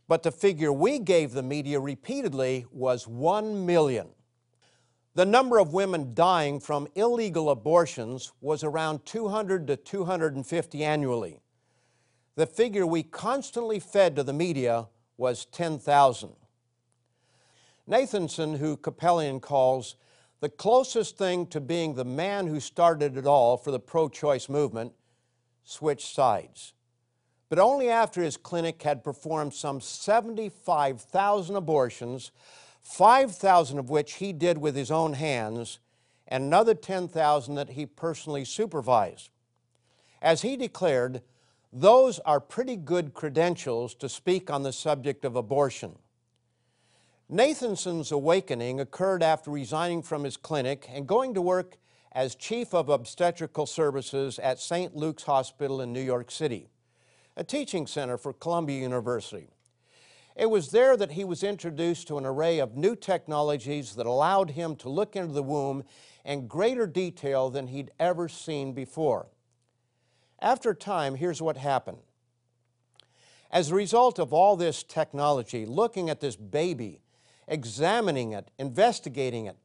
but 0.08 0.22
the 0.22 0.32
figure 0.32 0.72
we 0.72 0.98
gave 0.98 1.32
the 1.32 1.42
media 1.42 1.78
repeatedly 1.78 2.66
was 2.72 3.06
1 3.06 3.66
million. 3.66 4.08
The 5.14 5.26
number 5.26 5.58
of 5.58 5.72
women 5.72 6.14
dying 6.14 6.60
from 6.60 6.86
illegal 6.94 7.50
abortions 7.50 8.32
was 8.40 8.62
around 8.62 9.04
200 9.06 9.66
to 9.66 9.76
250 9.76 10.84
annually. 10.84 11.40
The 12.36 12.46
figure 12.46 12.86
we 12.86 13.02
constantly 13.02 13.80
fed 13.80 14.14
to 14.16 14.22
the 14.22 14.32
media 14.32 14.86
was 15.16 15.46
10,000. 15.46 16.30
Nathanson, 17.88 18.58
who 18.58 18.76
Kupelian 18.76 19.40
calls 19.40 19.96
the 20.38 20.48
closest 20.48 21.18
thing 21.18 21.46
to 21.48 21.60
being 21.60 21.94
the 21.94 22.04
man 22.04 22.46
who 22.46 22.60
started 22.60 23.16
it 23.16 23.26
all 23.26 23.56
for 23.56 23.72
the 23.72 23.80
pro 23.80 24.08
choice 24.08 24.48
movement, 24.48 24.92
switched 25.64 26.14
sides. 26.14 26.72
But 27.48 27.58
only 27.58 27.90
after 27.90 28.22
his 28.22 28.36
clinic 28.36 28.80
had 28.82 29.02
performed 29.02 29.54
some 29.54 29.80
75,000 29.80 31.56
abortions, 31.56 32.30
5,000 32.82 33.78
of 33.78 33.90
which 33.90 34.14
he 34.14 34.32
did 34.32 34.58
with 34.58 34.74
his 34.74 34.90
own 34.90 35.14
hands, 35.14 35.78
and 36.26 36.44
another 36.44 36.74
10,000 36.74 37.54
that 37.54 37.70
he 37.70 37.86
personally 37.86 38.44
supervised. 38.44 39.30
As 40.22 40.42
he 40.42 40.56
declared, 40.56 41.22
those 41.72 42.18
are 42.20 42.40
pretty 42.40 42.76
good 42.76 43.14
credentials 43.14 43.94
to 43.94 44.08
speak 44.08 44.50
on 44.50 44.62
the 44.62 44.72
subject 44.72 45.24
of 45.24 45.36
abortion. 45.36 45.98
Nathanson's 47.28 48.10
awakening 48.10 48.80
occurred 48.80 49.22
after 49.22 49.50
resigning 49.50 50.02
from 50.02 50.24
his 50.24 50.36
clinic 50.36 50.88
and 50.92 51.06
going 51.06 51.34
to 51.34 51.40
work 51.40 51.76
as 52.12 52.34
chief 52.34 52.74
of 52.74 52.88
obstetrical 52.88 53.66
services 53.66 54.40
at 54.40 54.58
St. 54.58 54.96
Luke's 54.96 55.22
Hospital 55.22 55.80
in 55.80 55.92
New 55.92 56.00
York 56.00 56.30
City, 56.30 56.70
a 57.36 57.44
teaching 57.44 57.86
center 57.86 58.18
for 58.18 58.32
Columbia 58.32 58.80
University. 58.80 59.48
It 60.36 60.50
was 60.50 60.70
there 60.70 60.96
that 60.96 61.12
he 61.12 61.24
was 61.24 61.42
introduced 61.42 62.08
to 62.08 62.18
an 62.18 62.24
array 62.24 62.58
of 62.58 62.76
new 62.76 62.94
technologies 62.96 63.94
that 63.96 64.06
allowed 64.06 64.50
him 64.50 64.76
to 64.76 64.88
look 64.88 65.16
into 65.16 65.32
the 65.32 65.42
womb 65.42 65.84
in 66.24 66.46
greater 66.46 66.86
detail 66.86 67.50
than 67.50 67.66
he'd 67.66 67.90
ever 67.98 68.28
seen 68.28 68.72
before. 68.72 69.26
After 70.40 70.72
time, 70.72 71.16
here's 71.16 71.42
what 71.42 71.56
happened. 71.56 71.98
As 73.50 73.70
a 73.70 73.74
result 73.74 74.18
of 74.18 74.32
all 74.32 74.56
this 74.56 74.82
technology, 74.82 75.66
looking 75.66 76.08
at 76.08 76.20
this 76.20 76.36
baby, 76.36 77.00
examining 77.48 78.32
it, 78.32 78.50
investigating 78.58 79.46
it, 79.46 79.56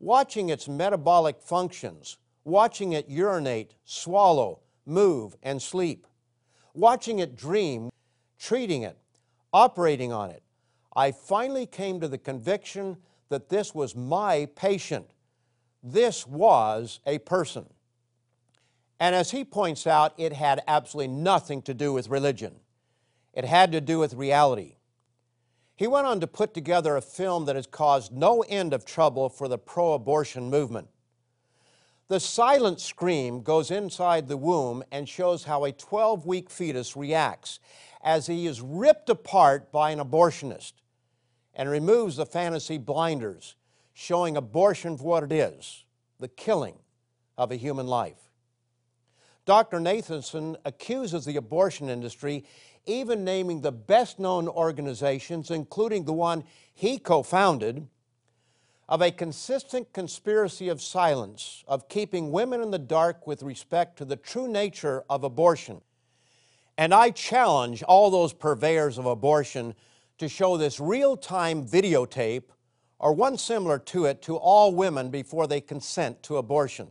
watching 0.00 0.48
its 0.48 0.68
metabolic 0.68 1.40
functions, 1.40 2.16
watching 2.44 2.92
it 2.92 3.08
urinate, 3.08 3.74
swallow, 3.84 4.60
move, 4.86 5.36
and 5.42 5.60
sleep, 5.60 6.06
watching 6.74 7.18
it 7.18 7.36
dream, 7.36 7.90
treating 8.38 8.82
it, 8.82 8.96
operating 9.56 10.12
on 10.12 10.28
it, 10.28 10.42
I 10.94 11.12
finally 11.12 11.64
came 11.64 11.98
to 12.00 12.08
the 12.08 12.18
conviction 12.18 12.98
that 13.30 13.48
this 13.48 13.74
was 13.74 13.96
my 13.96 14.48
patient. 14.54 15.06
This 15.82 16.26
was 16.26 17.00
a 17.06 17.18
person. 17.20 17.64
And 19.00 19.14
as 19.14 19.30
he 19.30 19.44
points 19.44 19.86
out, 19.86 20.12
it 20.18 20.34
had 20.34 20.62
absolutely 20.68 21.14
nothing 21.14 21.62
to 21.62 21.72
do 21.72 21.94
with 21.94 22.10
religion. 22.10 22.56
It 23.32 23.46
had 23.46 23.72
to 23.72 23.80
do 23.80 23.98
with 23.98 24.12
reality. 24.12 24.76
He 25.74 25.86
went 25.86 26.06
on 26.06 26.20
to 26.20 26.26
put 26.26 26.52
together 26.52 26.94
a 26.94 27.02
film 27.02 27.46
that 27.46 27.56
has 27.56 27.66
caused 27.66 28.12
no 28.12 28.42
end 28.42 28.74
of 28.74 28.84
trouble 28.84 29.30
for 29.30 29.48
the 29.48 29.58
pro 29.58 29.94
abortion 29.94 30.50
movement. 30.50 30.88
The 32.08 32.20
silent 32.20 32.80
scream 32.80 33.40
goes 33.40 33.70
inside 33.70 34.28
the 34.28 34.36
womb 34.36 34.84
and 34.92 35.08
shows 35.08 35.44
how 35.44 35.64
a 35.64 35.72
12 35.72 36.26
week 36.26 36.50
fetus 36.50 36.94
reacts 36.94 37.58
as 38.06 38.28
he 38.28 38.46
is 38.46 38.62
ripped 38.62 39.10
apart 39.10 39.72
by 39.72 39.90
an 39.90 39.98
abortionist 39.98 40.74
and 41.54 41.68
removes 41.68 42.14
the 42.14 42.24
fantasy 42.24 42.78
blinders, 42.78 43.56
showing 43.92 44.36
abortion 44.36 44.96
for 44.96 45.04
what 45.04 45.24
it 45.24 45.32
is 45.32 45.84
the 46.20 46.28
killing 46.28 46.78
of 47.36 47.50
a 47.50 47.56
human 47.56 47.86
life. 47.86 48.30
Dr. 49.44 49.78
Nathanson 49.80 50.56
accuses 50.64 51.24
the 51.24 51.36
abortion 51.36 51.90
industry, 51.90 52.44
even 52.86 53.24
naming 53.24 53.60
the 53.60 53.72
best 53.72 54.18
known 54.18 54.48
organizations, 54.48 55.50
including 55.50 56.04
the 56.04 56.12
one 56.12 56.44
he 56.72 56.98
co 56.98 57.22
founded, 57.22 57.88
of 58.88 59.02
a 59.02 59.10
consistent 59.10 59.92
conspiracy 59.92 60.68
of 60.68 60.80
silence, 60.80 61.64
of 61.66 61.88
keeping 61.88 62.30
women 62.30 62.62
in 62.62 62.70
the 62.70 62.78
dark 62.78 63.26
with 63.26 63.42
respect 63.42 63.98
to 63.98 64.04
the 64.04 64.16
true 64.16 64.46
nature 64.46 65.04
of 65.10 65.24
abortion. 65.24 65.80
And 66.78 66.92
I 66.92 67.10
challenge 67.10 67.82
all 67.82 68.10
those 68.10 68.32
purveyors 68.32 68.98
of 68.98 69.06
abortion 69.06 69.74
to 70.18 70.28
show 70.28 70.56
this 70.56 70.78
real 70.78 71.16
time 71.16 71.66
videotape 71.66 72.44
or 72.98 73.12
one 73.12 73.36
similar 73.36 73.78
to 73.78 74.06
it 74.06 74.22
to 74.22 74.36
all 74.36 74.74
women 74.74 75.10
before 75.10 75.46
they 75.46 75.60
consent 75.60 76.22
to 76.24 76.36
abortion. 76.36 76.88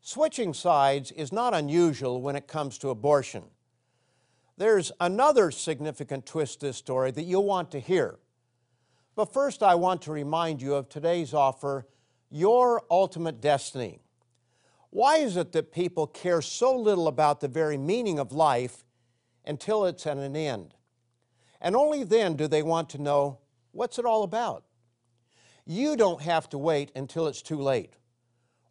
Switching 0.00 0.52
sides 0.52 1.12
is 1.12 1.32
not 1.32 1.54
unusual 1.54 2.20
when 2.20 2.34
it 2.34 2.48
comes 2.48 2.78
to 2.78 2.90
abortion. 2.90 3.44
There's 4.56 4.92
another 5.00 5.50
significant 5.50 6.26
twist 6.26 6.60
to 6.60 6.66
this 6.66 6.76
story 6.76 7.10
that 7.12 7.22
you'll 7.22 7.44
want 7.44 7.70
to 7.72 7.80
hear. 7.80 8.18
But 9.14 9.32
first, 9.32 9.62
I 9.62 9.74
want 9.74 10.02
to 10.02 10.12
remind 10.12 10.62
you 10.62 10.74
of 10.74 10.88
today's 10.88 11.34
offer 11.34 11.86
Your 12.30 12.82
Ultimate 12.90 13.40
Destiny. 13.40 14.00
Why 14.92 15.16
is 15.16 15.38
it 15.38 15.52
that 15.52 15.72
people 15.72 16.06
care 16.06 16.42
so 16.42 16.76
little 16.76 17.08
about 17.08 17.40
the 17.40 17.48
very 17.48 17.78
meaning 17.78 18.18
of 18.18 18.30
life 18.30 18.84
until 19.46 19.86
it's 19.86 20.06
at 20.06 20.18
an 20.18 20.36
end? 20.36 20.74
And 21.62 21.74
only 21.74 22.04
then 22.04 22.36
do 22.36 22.46
they 22.46 22.62
want 22.62 22.90
to 22.90 23.00
know 23.00 23.38
what's 23.70 23.98
it 23.98 24.04
all 24.04 24.22
about? 24.22 24.64
You 25.64 25.96
don't 25.96 26.20
have 26.20 26.46
to 26.50 26.58
wait 26.58 26.92
until 26.94 27.26
it's 27.26 27.40
too 27.40 27.56
late. 27.58 27.94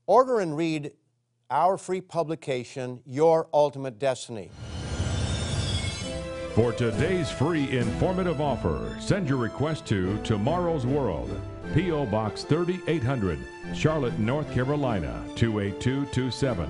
Order 0.06 0.42
and 0.42 0.56
read 0.56 0.92
our 1.50 1.76
free 1.76 2.02
publication, 2.02 3.02
Your 3.04 3.48
Ultimate 3.52 3.98
Destiny. 3.98 4.52
For 6.54 6.72
today's 6.72 7.32
free 7.32 7.76
informative 7.76 8.42
offer, 8.42 8.96
send 9.00 9.28
your 9.28 9.40
request 9.40 9.88
to 9.88 10.20
Tomorrow's 10.20 10.86
World, 10.86 11.32
P.O. 11.74 12.06
Box 12.06 12.44
3800, 12.44 13.40
Charlotte, 13.74 14.20
North 14.20 14.52
Carolina 14.54 15.24
28227. 15.36 16.70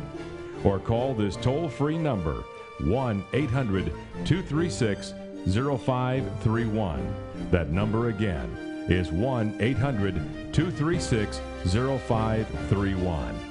Or 0.64 0.78
call 0.80 1.16
this 1.16 1.36
toll 1.36 1.70
free 1.70 1.98
number 1.98 2.44
1 2.82 3.24
800 3.34 3.86
236 4.26 5.14
0531. 5.46 7.16
That 7.50 7.70
number 7.70 8.10
again 8.10 8.50
is 8.90 9.12
1 9.12 9.58
800 9.60 10.14
236 10.54 11.42
0531. 11.66 13.51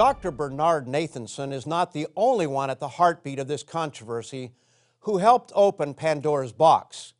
Dr. 0.00 0.30
Bernard 0.30 0.86
Nathanson 0.86 1.52
is 1.52 1.66
not 1.66 1.92
the 1.92 2.06
only 2.16 2.46
one 2.46 2.70
at 2.70 2.80
the 2.80 2.88
heartbeat 2.88 3.38
of 3.38 3.48
this 3.48 3.62
controversy 3.62 4.54
who 5.00 5.18
helped 5.18 5.52
open 5.54 5.92
Pandora's 5.92 6.54
box 6.54 7.12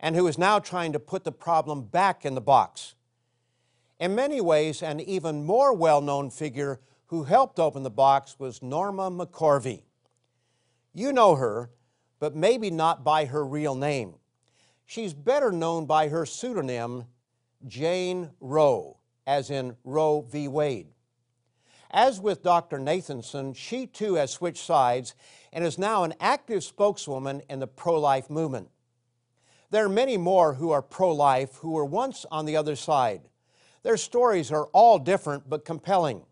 and 0.00 0.16
who 0.16 0.26
is 0.26 0.36
now 0.36 0.58
trying 0.58 0.92
to 0.92 0.98
put 0.98 1.22
the 1.22 1.30
problem 1.30 1.82
back 1.82 2.26
in 2.26 2.34
the 2.34 2.40
box. 2.40 2.96
In 4.00 4.16
many 4.16 4.40
ways, 4.40 4.82
an 4.82 4.98
even 4.98 5.44
more 5.44 5.72
well 5.72 6.00
known 6.00 6.30
figure 6.30 6.80
who 7.06 7.22
helped 7.22 7.60
open 7.60 7.84
the 7.84 7.90
box 7.90 8.40
was 8.40 8.60
Norma 8.60 9.08
McCorvey. 9.08 9.84
You 10.92 11.12
know 11.12 11.36
her, 11.36 11.70
but 12.18 12.34
maybe 12.34 12.72
not 12.72 13.04
by 13.04 13.26
her 13.26 13.46
real 13.46 13.76
name. 13.76 14.14
She's 14.84 15.14
better 15.14 15.52
known 15.52 15.86
by 15.86 16.08
her 16.08 16.26
pseudonym, 16.26 17.04
Jane 17.68 18.30
Roe, 18.40 18.96
as 19.28 19.48
in 19.48 19.76
Roe 19.84 20.26
v. 20.28 20.48
Wade. 20.48 20.88
As 21.90 22.20
with 22.20 22.42
Dr. 22.42 22.78
Nathanson, 22.78 23.54
she 23.54 23.86
too 23.86 24.14
has 24.14 24.30
switched 24.30 24.64
sides 24.64 25.14
and 25.52 25.64
is 25.64 25.78
now 25.78 26.04
an 26.04 26.14
active 26.20 26.64
spokeswoman 26.64 27.42
in 27.48 27.60
the 27.60 27.66
pro 27.66 27.98
life 27.98 28.28
movement. 28.28 28.68
There 29.70 29.84
are 29.84 29.88
many 29.88 30.16
more 30.16 30.54
who 30.54 30.70
are 30.70 30.82
pro 30.82 31.12
life 31.12 31.56
who 31.56 31.72
were 31.72 31.84
once 31.84 32.24
on 32.30 32.46
the 32.46 32.56
other 32.56 32.76
side. 32.76 33.22
Their 33.82 33.96
stories 33.96 34.50
are 34.50 34.66
all 34.66 34.98
different 34.98 35.48
but 35.48 35.64
compelling. 35.64 36.22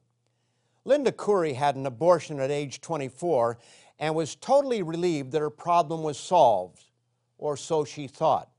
Linda 0.84 1.12
Curry 1.12 1.54
had 1.54 1.76
an 1.76 1.86
abortion 1.86 2.40
at 2.40 2.50
age 2.50 2.80
24 2.80 3.58
and 3.98 4.14
was 4.14 4.34
totally 4.34 4.82
relieved 4.82 5.32
that 5.32 5.40
her 5.40 5.50
problem 5.50 6.02
was 6.02 6.18
solved, 6.18 6.84
or 7.38 7.56
so 7.56 7.84
she 7.84 8.06
thought. 8.06 8.50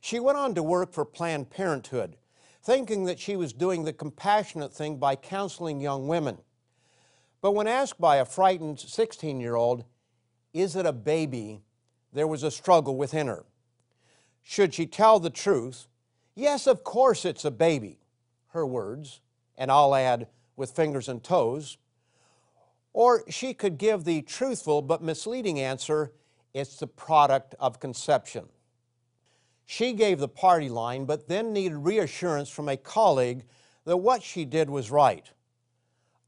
She 0.00 0.20
went 0.20 0.38
on 0.38 0.54
to 0.54 0.62
work 0.62 0.92
for 0.92 1.04
Planned 1.04 1.50
Parenthood, 1.50 2.16
thinking 2.64 3.04
that 3.04 3.20
she 3.20 3.36
was 3.36 3.52
doing 3.52 3.84
the 3.84 3.92
compassionate 3.92 4.72
thing 4.72 4.96
by 4.96 5.14
counseling 5.14 5.80
young 5.80 6.08
women. 6.08 6.38
But 7.42 7.52
when 7.52 7.66
asked 7.66 8.00
by 8.00 8.16
a 8.16 8.24
frightened 8.24 8.80
16 8.80 9.38
year 9.38 9.54
old, 9.54 9.84
Is 10.52 10.74
it 10.74 10.86
a 10.86 10.92
baby? 10.92 11.62
there 12.14 12.28
was 12.28 12.44
a 12.44 12.50
struggle 12.50 12.96
within 12.96 13.26
her. 13.26 13.44
Should 14.42 14.72
she 14.72 14.86
tell 14.86 15.18
the 15.18 15.30
truth? 15.30 15.88
Yes, 16.36 16.66
of 16.68 16.84
course 16.84 17.24
it's 17.24 17.44
a 17.44 17.50
baby, 17.50 17.98
her 18.50 18.64
words, 18.64 19.20
and 19.58 19.70
I'll 19.70 19.94
add, 19.94 20.28
with 20.56 20.70
fingers 20.70 21.08
and 21.08 21.22
toes. 21.22 21.76
Or 22.92 23.24
she 23.28 23.52
could 23.52 23.78
give 23.78 24.04
the 24.04 24.22
truthful 24.22 24.80
but 24.80 25.02
misleading 25.02 25.58
answer 25.58 26.12
it's 26.54 26.76
the 26.76 26.86
product 26.86 27.56
of 27.58 27.80
conception. 27.80 28.48
She 29.66 29.92
gave 29.92 30.18
the 30.18 30.28
party 30.28 30.68
line, 30.68 31.04
but 31.04 31.28
then 31.28 31.52
needed 31.52 31.76
reassurance 31.76 32.50
from 32.50 32.68
a 32.68 32.76
colleague 32.76 33.44
that 33.84 33.96
what 33.96 34.22
she 34.22 34.44
did 34.44 34.68
was 34.68 34.90
right. 34.90 35.30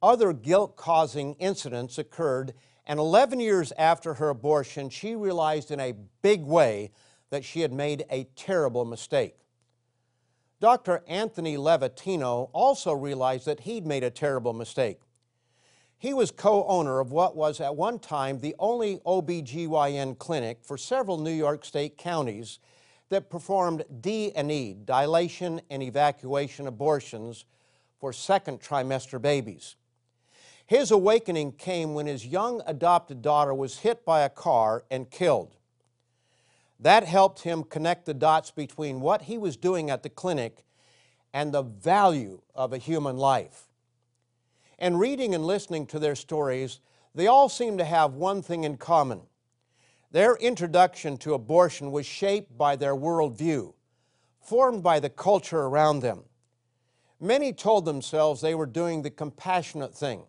Other 0.03 0.33
guilt 0.33 0.77
causing 0.77 1.35
incidents 1.35 1.99
occurred, 1.99 2.55
and 2.87 2.99
11 2.99 3.41
years 3.41 3.73
after 3.77 4.15
her 4.15 4.29
abortion, 4.29 4.89
she 4.89 5.17
realized 5.17 5.71
in 5.71 5.81
a 5.81 5.95
big 6.23 6.43
way 6.45 6.91
that 7.31 7.45
she 7.45 7.61
had 7.61 7.73
made 7.73 8.05
a 8.11 8.25
terrible 8.37 8.85
mistake. 8.85 9.37
Dr. 10.61 11.03
Anthony 11.07 11.57
Levatino 11.57 12.49
also 12.53 12.93
realized 12.93 13.47
that 13.47 13.61
he'd 13.61 13.87
made 13.87 14.05
a 14.05 14.11
terrible 14.11 14.53
mistake. 14.53 15.01
He 15.99 16.15
was 16.15 16.31
co-owner 16.31 17.01
of 17.01 17.13
what 17.13 17.37
was 17.37 17.61
at 17.61 17.75
one 17.75 17.99
time 17.99 18.39
the 18.39 18.55
only 18.59 18.99
OBGYN 18.99 20.19
clinic 20.19 20.59
for 20.63 20.79
several 20.79 21.19
New 21.19 21.33
York 21.33 21.65
State 21.65 21.99
counties 21.99 22.59
that 23.09 23.31
performed 23.31 23.85
D&E, 24.01 24.75
dilation 24.85 25.61
and 25.71 25.83
evacuation 25.83 26.67
abortions 26.67 27.45
for 27.99 28.13
second 28.13 28.61
trimester 28.61 29.21
babies. 29.21 29.77
His 30.67 30.91
awakening 30.91 31.53
came 31.53 31.95
when 31.95 32.07
his 32.07 32.27
young 32.27 32.61
adopted 32.67 33.23
daughter 33.23 33.55
was 33.55 33.79
hit 33.79 34.05
by 34.05 34.23
a 34.23 34.29
car 34.29 34.85
and 34.91 35.11
killed. 35.11 35.57
That 36.81 37.05
helped 37.05 37.43
him 37.43 37.63
connect 37.63 38.05
the 38.05 38.15
dots 38.15 38.51
between 38.51 39.01
what 39.01 39.23
he 39.23 39.39
was 39.39 39.57
doing 39.57 39.91
at 39.91 40.03
the 40.03 40.11
clinic 40.11 40.65
and 41.33 41.53
the 41.53 41.63
value 41.63 42.41
of 42.55 42.73
a 42.73 42.79
human 42.79 43.17
life. 43.17 43.69
And 44.79 44.99
reading 44.99 45.35
and 45.35 45.47
listening 45.47 45.87
to 45.87 45.99
their 45.99 46.15
stories, 46.15 46.81
they 47.15 47.29
all 47.29 47.49
seem 47.49 47.79
to 47.79 47.85
have 47.85 48.15
one 48.15 48.43
thing 48.43 48.65
in 48.65 48.77
common. 48.77 49.23
Their 50.17 50.37
introduction 50.37 51.19
to 51.19 51.35
abortion 51.35 51.93
was 51.93 52.07
shaped 52.07 52.57
by 52.57 52.77
their 52.77 52.97
worldview, 52.97 53.75
formed 54.41 54.83
by 54.83 54.99
the 54.99 55.11
culture 55.11 55.61
around 55.61 56.01
them. 56.01 56.23
Many 57.21 57.53
told 57.53 57.85
themselves 57.85 58.41
they 58.41 58.55
were 58.55 58.65
doing 58.65 59.03
the 59.03 59.11
compassionate 59.11 59.95
thing. 59.95 60.23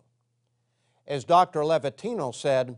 As 1.08 1.24
Dr. 1.24 1.62
Levatino 1.62 2.36
said, 2.36 2.76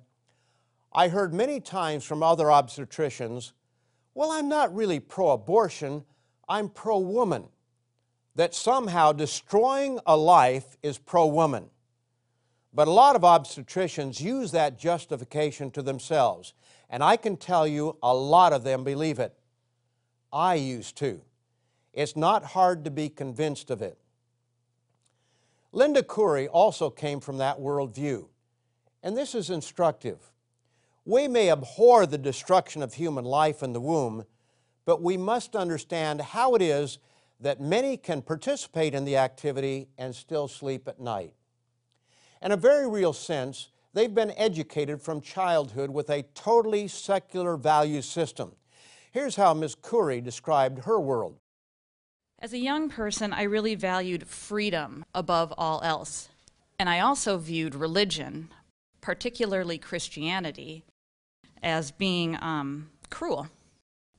I 0.94 1.08
heard 1.08 1.34
many 1.34 1.60
times 1.60 2.04
from 2.04 2.22
other 2.22 2.46
obstetricians 2.46 3.54
well, 4.14 4.30
I'm 4.30 4.48
not 4.48 4.76
really 4.76 5.00
pro 5.00 5.32
abortion, 5.32 6.06
I'm 6.48 6.70
pro 6.70 7.00
woman. 7.00 7.46
That 8.36 8.54
somehow 8.54 9.14
destroying 9.14 10.00
a 10.06 10.16
life 10.16 10.78
is 10.84 11.00
pro 11.00 11.26
woman. 11.26 11.72
But 12.72 12.88
a 12.88 12.92
lot 12.92 13.16
of 13.16 13.24
obstetricians 13.24 14.22
use 14.22 14.52
that 14.52 14.78
justification 14.78 15.72
to 15.72 15.82
themselves, 15.82 16.54
and 16.90 17.04
I 17.04 17.18
can 17.18 17.38
tell 17.38 17.68
you 17.68 17.98
a 18.02 18.14
lot 18.14 18.54
of 18.54 18.64
them 18.64 18.84
believe 18.84 19.20
it. 19.20 19.34
I 20.32 20.56
used 20.56 20.98
to. 20.98 21.22
It's 21.94 22.16
not 22.16 22.44
hard 22.44 22.84
to 22.86 22.92
be 22.92 23.10
convinced 23.10 23.70
of 23.70 23.82
it. 23.82 23.98
Linda 25.72 26.02
Curry 26.02 26.48
also 26.48 26.90
came 26.90 27.20
from 27.20 27.38
that 27.38 27.60
worldview, 27.60 28.28
and 29.04 29.16
this 29.16 29.36
is 29.36 29.50
instructive. 29.50 30.18
We 31.06 31.28
may 31.28 31.52
abhor 31.52 32.06
the 32.06 32.18
destruction 32.18 32.82
of 32.82 32.94
human 32.94 33.26
life 33.26 33.62
in 33.64 33.74
the 33.74 33.82
womb, 33.82 34.26
but 34.86 35.02
we 35.02 35.18
must 35.18 35.56
understand 35.56 36.22
how 36.22 36.56
it 36.56 36.62
is 36.62 36.98
that 37.40 37.62
many 37.62 37.98
can 37.98 38.22
participate 38.22 38.94
in 38.94 39.06
the 39.06 39.18
activity 39.18 39.88
and 39.98 40.16
still 40.16 40.48
sleep 40.48 40.88
at 40.88 41.00
night. 41.00 41.34
In 42.42 42.52
a 42.52 42.58
very 42.58 42.88
real 42.88 43.14
sense, 43.14 43.70
they've 44.00 44.16
been 44.16 44.34
educated 44.38 45.02
from 45.02 45.20
childhood 45.20 45.90
with 45.90 46.10
a 46.10 46.24
totally 46.34 46.88
secular 46.88 47.58
value 47.58 48.02
system. 48.02 48.56
Here's 49.12 49.36
how 49.36 49.54
Ms. 49.54 49.76
Coury 49.76 50.22
described 50.22 50.86
her 50.86 51.02
world. 51.02 51.36
As 52.42 52.54
a 52.54 52.60
young 52.60 52.88
person, 52.88 53.34
I 53.34 53.44
really 53.44 53.76
valued 53.76 54.26
freedom 54.26 55.04
above 55.14 55.54
all 55.58 55.82
else. 55.84 56.30
And 56.80 56.88
I 56.88 57.02
also 57.02 57.38
viewed 57.38 57.76
religion, 57.76 58.48
particularly 59.02 59.78
Christianity, 59.78 60.86
as 61.62 61.92
being 61.92 62.38
um, 62.42 62.92
cruel 63.10 63.50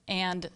and 0.06 0.50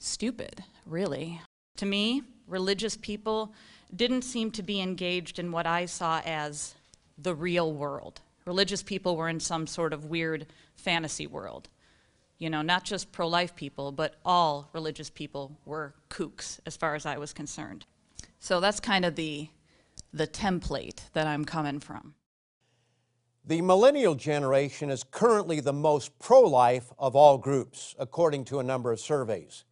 stupid, 0.00 0.64
really. 0.84 1.40
To 1.76 1.86
me, 1.86 2.24
religious 2.48 2.96
people 2.96 3.54
didn't 3.94 4.22
seem 4.22 4.50
to 4.50 4.62
be 4.64 4.80
engaged 4.80 5.38
in 5.38 5.52
what 5.52 5.68
I 5.68 5.86
saw 5.86 6.20
as 6.24 6.74
the 7.16 7.36
real 7.36 7.72
world. 7.72 8.20
Religious 8.46 8.82
people 8.82 9.16
were 9.16 9.28
in 9.28 9.40
some 9.40 9.66
sort 9.66 9.92
of 9.92 10.06
weird 10.06 10.46
fantasy 10.74 11.26
world. 11.26 11.68
You 12.38 12.48
know, 12.48 12.62
not 12.62 12.84
just 12.84 13.12
pro 13.12 13.28
life 13.28 13.54
people, 13.54 13.92
but 13.92 14.14
all 14.24 14.70
religious 14.72 15.10
people 15.10 15.58
were 15.66 15.94
kooks 16.08 16.58
as 16.64 16.76
far 16.76 16.94
as 16.94 17.04
I 17.04 17.18
was 17.18 17.32
concerned. 17.32 17.84
So 18.38 18.60
that's 18.60 18.80
kind 18.80 19.04
of 19.04 19.14
the, 19.14 19.48
the 20.12 20.26
template 20.26 21.10
that 21.12 21.26
I'm 21.26 21.44
coming 21.44 21.80
from. 21.80 22.14
The 23.44 23.62
millennial 23.62 24.14
generation 24.14 24.90
is 24.90 25.02
currently 25.02 25.60
the 25.60 25.72
most 25.72 26.18
pro 26.18 26.40
life 26.40 26.92
of 26.98 27.16
all 27.16 27.36
groups, 27.36 27.94
according 27.98 28.44
to 28.46 28.58
a 28.58 28.62
number 28.62 28.92
of 28.92 29.00
surveys. 29.00 29.64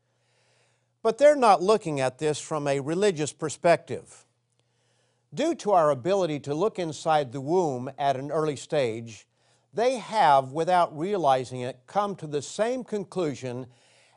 But 1.02 1.18
they're 1.18 1.36
not 1.36 1.62
looking 1.62 2.00
at 2.00 2.18
this 2.18 2.38
from 2.38 2.66
a 2.66 2.80
religious 2.80 3.32
perspective. 3.32 4.26
Due 5.34 5.54
to 5.54 5.72
our 5.72 5.90
ability 5.90 6.40
to 6.40 6.54
look 6.54 6.78
inside 6.78 7.32
the 7.32 7.40
womb 7.40 7.90
at 7.98 8.16
an 8.16 8.30
early 8.30 8.56
stage, 8.56 9.26
they 9.74 9.98
have, 9.98 10.52
without 10.52 10.96
realizing 10.96 11.60
it, 11.60 11.80
come 11.86 12.16
to 12.16 12.26
the 12.26 12.40
same 12.40 12.82
conclusion 12.82 13.66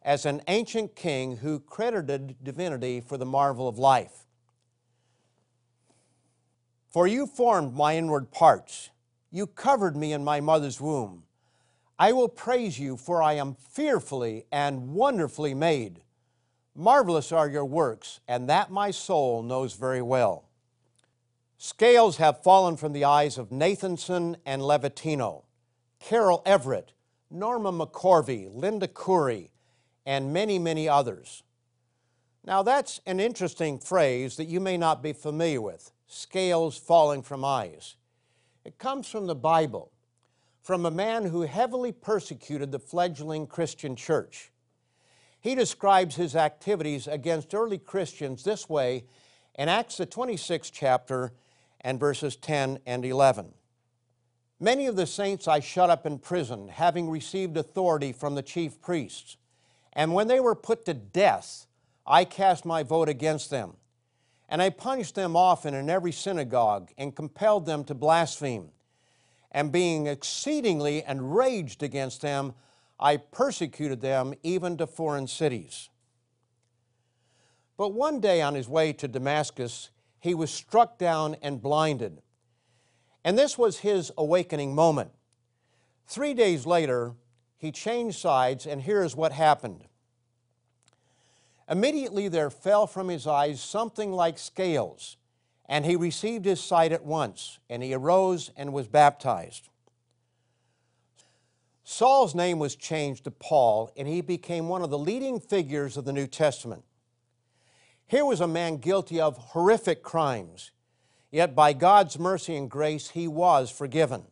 as 0.03 0.25
an 0.25 0.41
ancient 0.47 0.95
king 0.95 1.37
who 1.37 1.59
credited 1.59 2.35
divinity 2.41 3.01
for 3.01 3.17
the 3.17 3.25
marvel 3.25 3.67
of 3.67 3.77
life. 3.77 4.25
For 6.89 7.07
you 7.07 7.27
formed 7.27 7.73
my 7.73 7.97
inward 7.97 8.31
parts. 8.31 8.89
You 9.29 9.47
covered 9.47 9.95
me 9.97 10.13
in 10.13 10.23
my 10.23 10.39
mother's 10.39 10.79
womb. 10.79 11.23
I 11.99 12.13
will 12.13 12.29
praise 12.29 12.79
you, 12.79 12.97
for 12.97 13.21
I 13.21 13.33
am 13.33 13.55
fearfully 13.55 14.45
and 14.51 14.93
wonderfully 14.93 15.53
made. 15.53 16.03
Marvelous 16.73 17.31
are 17.31 17.49
your 17.49 17.65
works, 17.65 18.21
and 18.27 18.49
that 18.49 18.71
my 18.71 18.91
soul 18.91 19.43
knows 19.43 19.73
very 19.73 20.01
well. 20.01 20.45
Scales 21.63 22.17
have 22.17 22.41
fallen 22.41 22.75
from 22.75 22.91
the 22.91 23.05
eyes 23.05 23.37
of 23.37 23.51
Nathanson 23.51 24.35
and 24.47 24.63
Levatino, 24.63 25.43
Carol 25.99 26.41
Everett, 26.43 26.93
Norma 27.29 27.71
McCorvey, 27.71 28.49
Linda 28.51 28.87
Coury, 28.87 29.51
and 30.03 30.33
many, 30.33 30.57
many 30.57 30.89
others. 30.89 31.43
Now, 32.43 32.63
that's 32.63 32.99
an 33.05 33.19
interesting 33.19 33.77
phrase 33.77 34.37
that 34.37 34.47
you 34.47 34.59
may 34.59 34.75
not 34.75 35.03
be 35.03 35.13
familiar 35.13 35.61
with 35.61 35.91
scales 36.07 36.77
falling 36.79 37.21
from 37.21 37.45
eyes. 37.45 37.95
It 38.65 38.79
comes 38.79 39.07
from 39.07 39.27
the 39.27 39.35
Bible, 39.35 39.91
from 40.63 40.83
a 40.83 40.89
man 40.89 41.25
who 41.25 41.41
heavily 41.41 41.91
persecuted 41.91 42.71
the 42.71 42.79
fledgling 42.79 43.45
Christian 43.45 43.95
church. 43.95 44.51
He 45.39 45.53
describes 45.53 46.15
his 46.15 46.35
activities 46.35 47.05
against 47.05 47.53
early 47.53 47.77
Christians 47.77 48.43
this 48.43 48.67
way 48.67 49.03
in 49.53 49.69
Acts, 49.69 49.97
the 49.97 50.07
26th 50.07 50.71
chapter, 50.73 51.33
and 51.81 51.99
verses 51.99 52.35
10 52.35 52.79
and 52.85 53.05
11. 53.05 53.53
Many 54.59 54.85
of 54.85 54.95
the 54.95 55.07
saints 55.07 55.47
I 55.47 55.59
shut 55.59 55.89
up 55.89 56.05
in 56.05 56.19
prison, 56.19 56.67
having 56.67 57.09
received 57.09 57.57
authority 57.57 58.11
from 58.11 58.35
the 58.35 58.43
chief 58.43 58.79
priests. 58.79 59.37
And 59.93 60.13
when 60.13 60.27
they 60.27 60.39
were 60.39 60.55
put 60.55 60.85
to 60.85 60.93
death, 60.93 61.65
I 62.05 62.25
cast 62.25 62.63
my 62.63 62.83
vote 62.83 63.09
against 63.09 63.49
them. 63.49 63.77
And 64.47 64.61
I 64.61 64.69
punished 64.69 65.15
them 65.15 65.35
often 65.35 65.73
in 65.73 65.89
every 65.89 66.11
synagogue, 66.11 66.91
and 66.97 67.15
compelled 67.15 67.65
them 67.65 67.83
to 67.85 67.95
blaspheme. 67.95 68.69
And 69.51 69.71
being 69.71 70.07
exceedingly 70.07 71.03
enraged 71.07 71.81
against 71.83 72.21
them, 72.21 72.53
I 72.99 73.17
persecuted 73.17 74.01
them 74.01 74.33
even 74.43 74.77
to 74.77 74.85
foreign 74.85 75.27
cities. 75.27 75.89
But 77.77 77.93
one 77.93 78.19
day 78.19 78.43
on 78.43 78.53
his 78.53 78.69
way 78.69 78.93
to 78.93 79.07
Damascus, 79.07 79.89
he 80.21 80.33
was 80.35 80.51
struck 80.51 80.97
down 80.97 81.35
and 81.41 81.61
blinded. 81.61 82.21
And 83.25 83.37
this 83.37 83.57
was 83.57 83.79
his 83.79 84.11
awakening 84.17 84.73
moment. 84.73 85.11
Three 86.05 86.33
days 86.33 86.65
later, 86.65 87.15
he 87.57 87.71
changed 87.71 88.19
sides, 88.19 88.65
and 88.65 88.81
here's 88.81 89.15
what 89.15 89.31
happened. 89.31 89.85
Immediately 91.67 92.27
there 92.27 92.51
fell 92.51 92.85
from 92.85 93.07
his 93.07 93.25
eyes 93.25 93.61
something 93.61 94.11
like 94.11 94.37
scales, 94.37 95.17
and 95.67 95.85
he 95.85 95.95
received 95.95 96.45
his 96.45 96.61
sight 96.61 96.91
at 96.91 97.03
once, 97.03 97.59
and 97.69 97.81
he 97.81 97.93
arose 97.93 98.51
and 98.55 98.73
was 98.73 98.87
baptized. 98.87 99.69
Saul's 101.83 102.35
name 102.35 102.59
was 102.59 102.75
changed 102.75 103.23
to 103.23 103.31
Paul, 103.31 103.91
and 103.97 104.07
he 104.07 104.21
became 104.21 104.69
one 104.69 104.83
of 104.83 104.91
the 104.91 104.99
leading 104.99 105.39
figures 105.39 105.97
of 105.97 106.05
the 106.05 106.13
New 106.13 106.27
Testament. 106.27 106.83
Here 108.11 108.25
was 108.25 108.41
a 108.41 108.47
man 108.47 108.75
guilty 108.75 109.21
of 109.21 109.37
horrific 109.37 110.03
crimes. 110.03 110.71
Yet 111.31 111.55
by 111.55 111.71
God's 111.71 112.19
mercy 112.19 112.57
and 112.57 112.69
grace, 112.69 113.11
he 113.11 113.25
was 113.25 113.71
forgiven. 113.71 114.25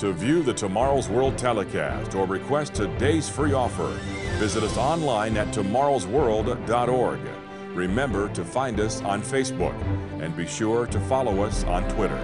To 0.00 0.14
view 0.14 0.42
the 0.42 0.54
Tomorrow's 0.54 1.10
World 1.10 1.36
telecast 1.36 2.14
or 2.14 2.24
request 2.24 2.72
today's 2.72 3.28
free 3.28 3.52
offer, 3.52 3.88
visit 4.38 4.62
us 4.62 4.78
online 4.78 5.36
at 5.36 5.48
tomorrowsworld.org. 5.48 7.20
Remember 7.74 8.30
to 8.30 8.42
find 8.42 8.80
us 8.80 9.02
on 9.02 9.20
Facebook 9.20 9.78
and 10.22 10.34
be 10.34 10.46
sure 10.46 10.86
to 10.86 10.98
follow 11.00 11.42
us 11.42 11.64
on 11.64 11.86
Twitter. 11.90 12.16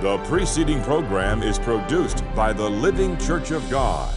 The 0.00 0.16
preceding 0.24 0.82
program 0.82 1.42
is 1.42 1.58
produced 1.58 2.24
by 2.34 2.54
the 2.54 2.70
Living 2.70 3.18
Church 3.18 3.50
of 3.50 3.68
God. 3.68 4.14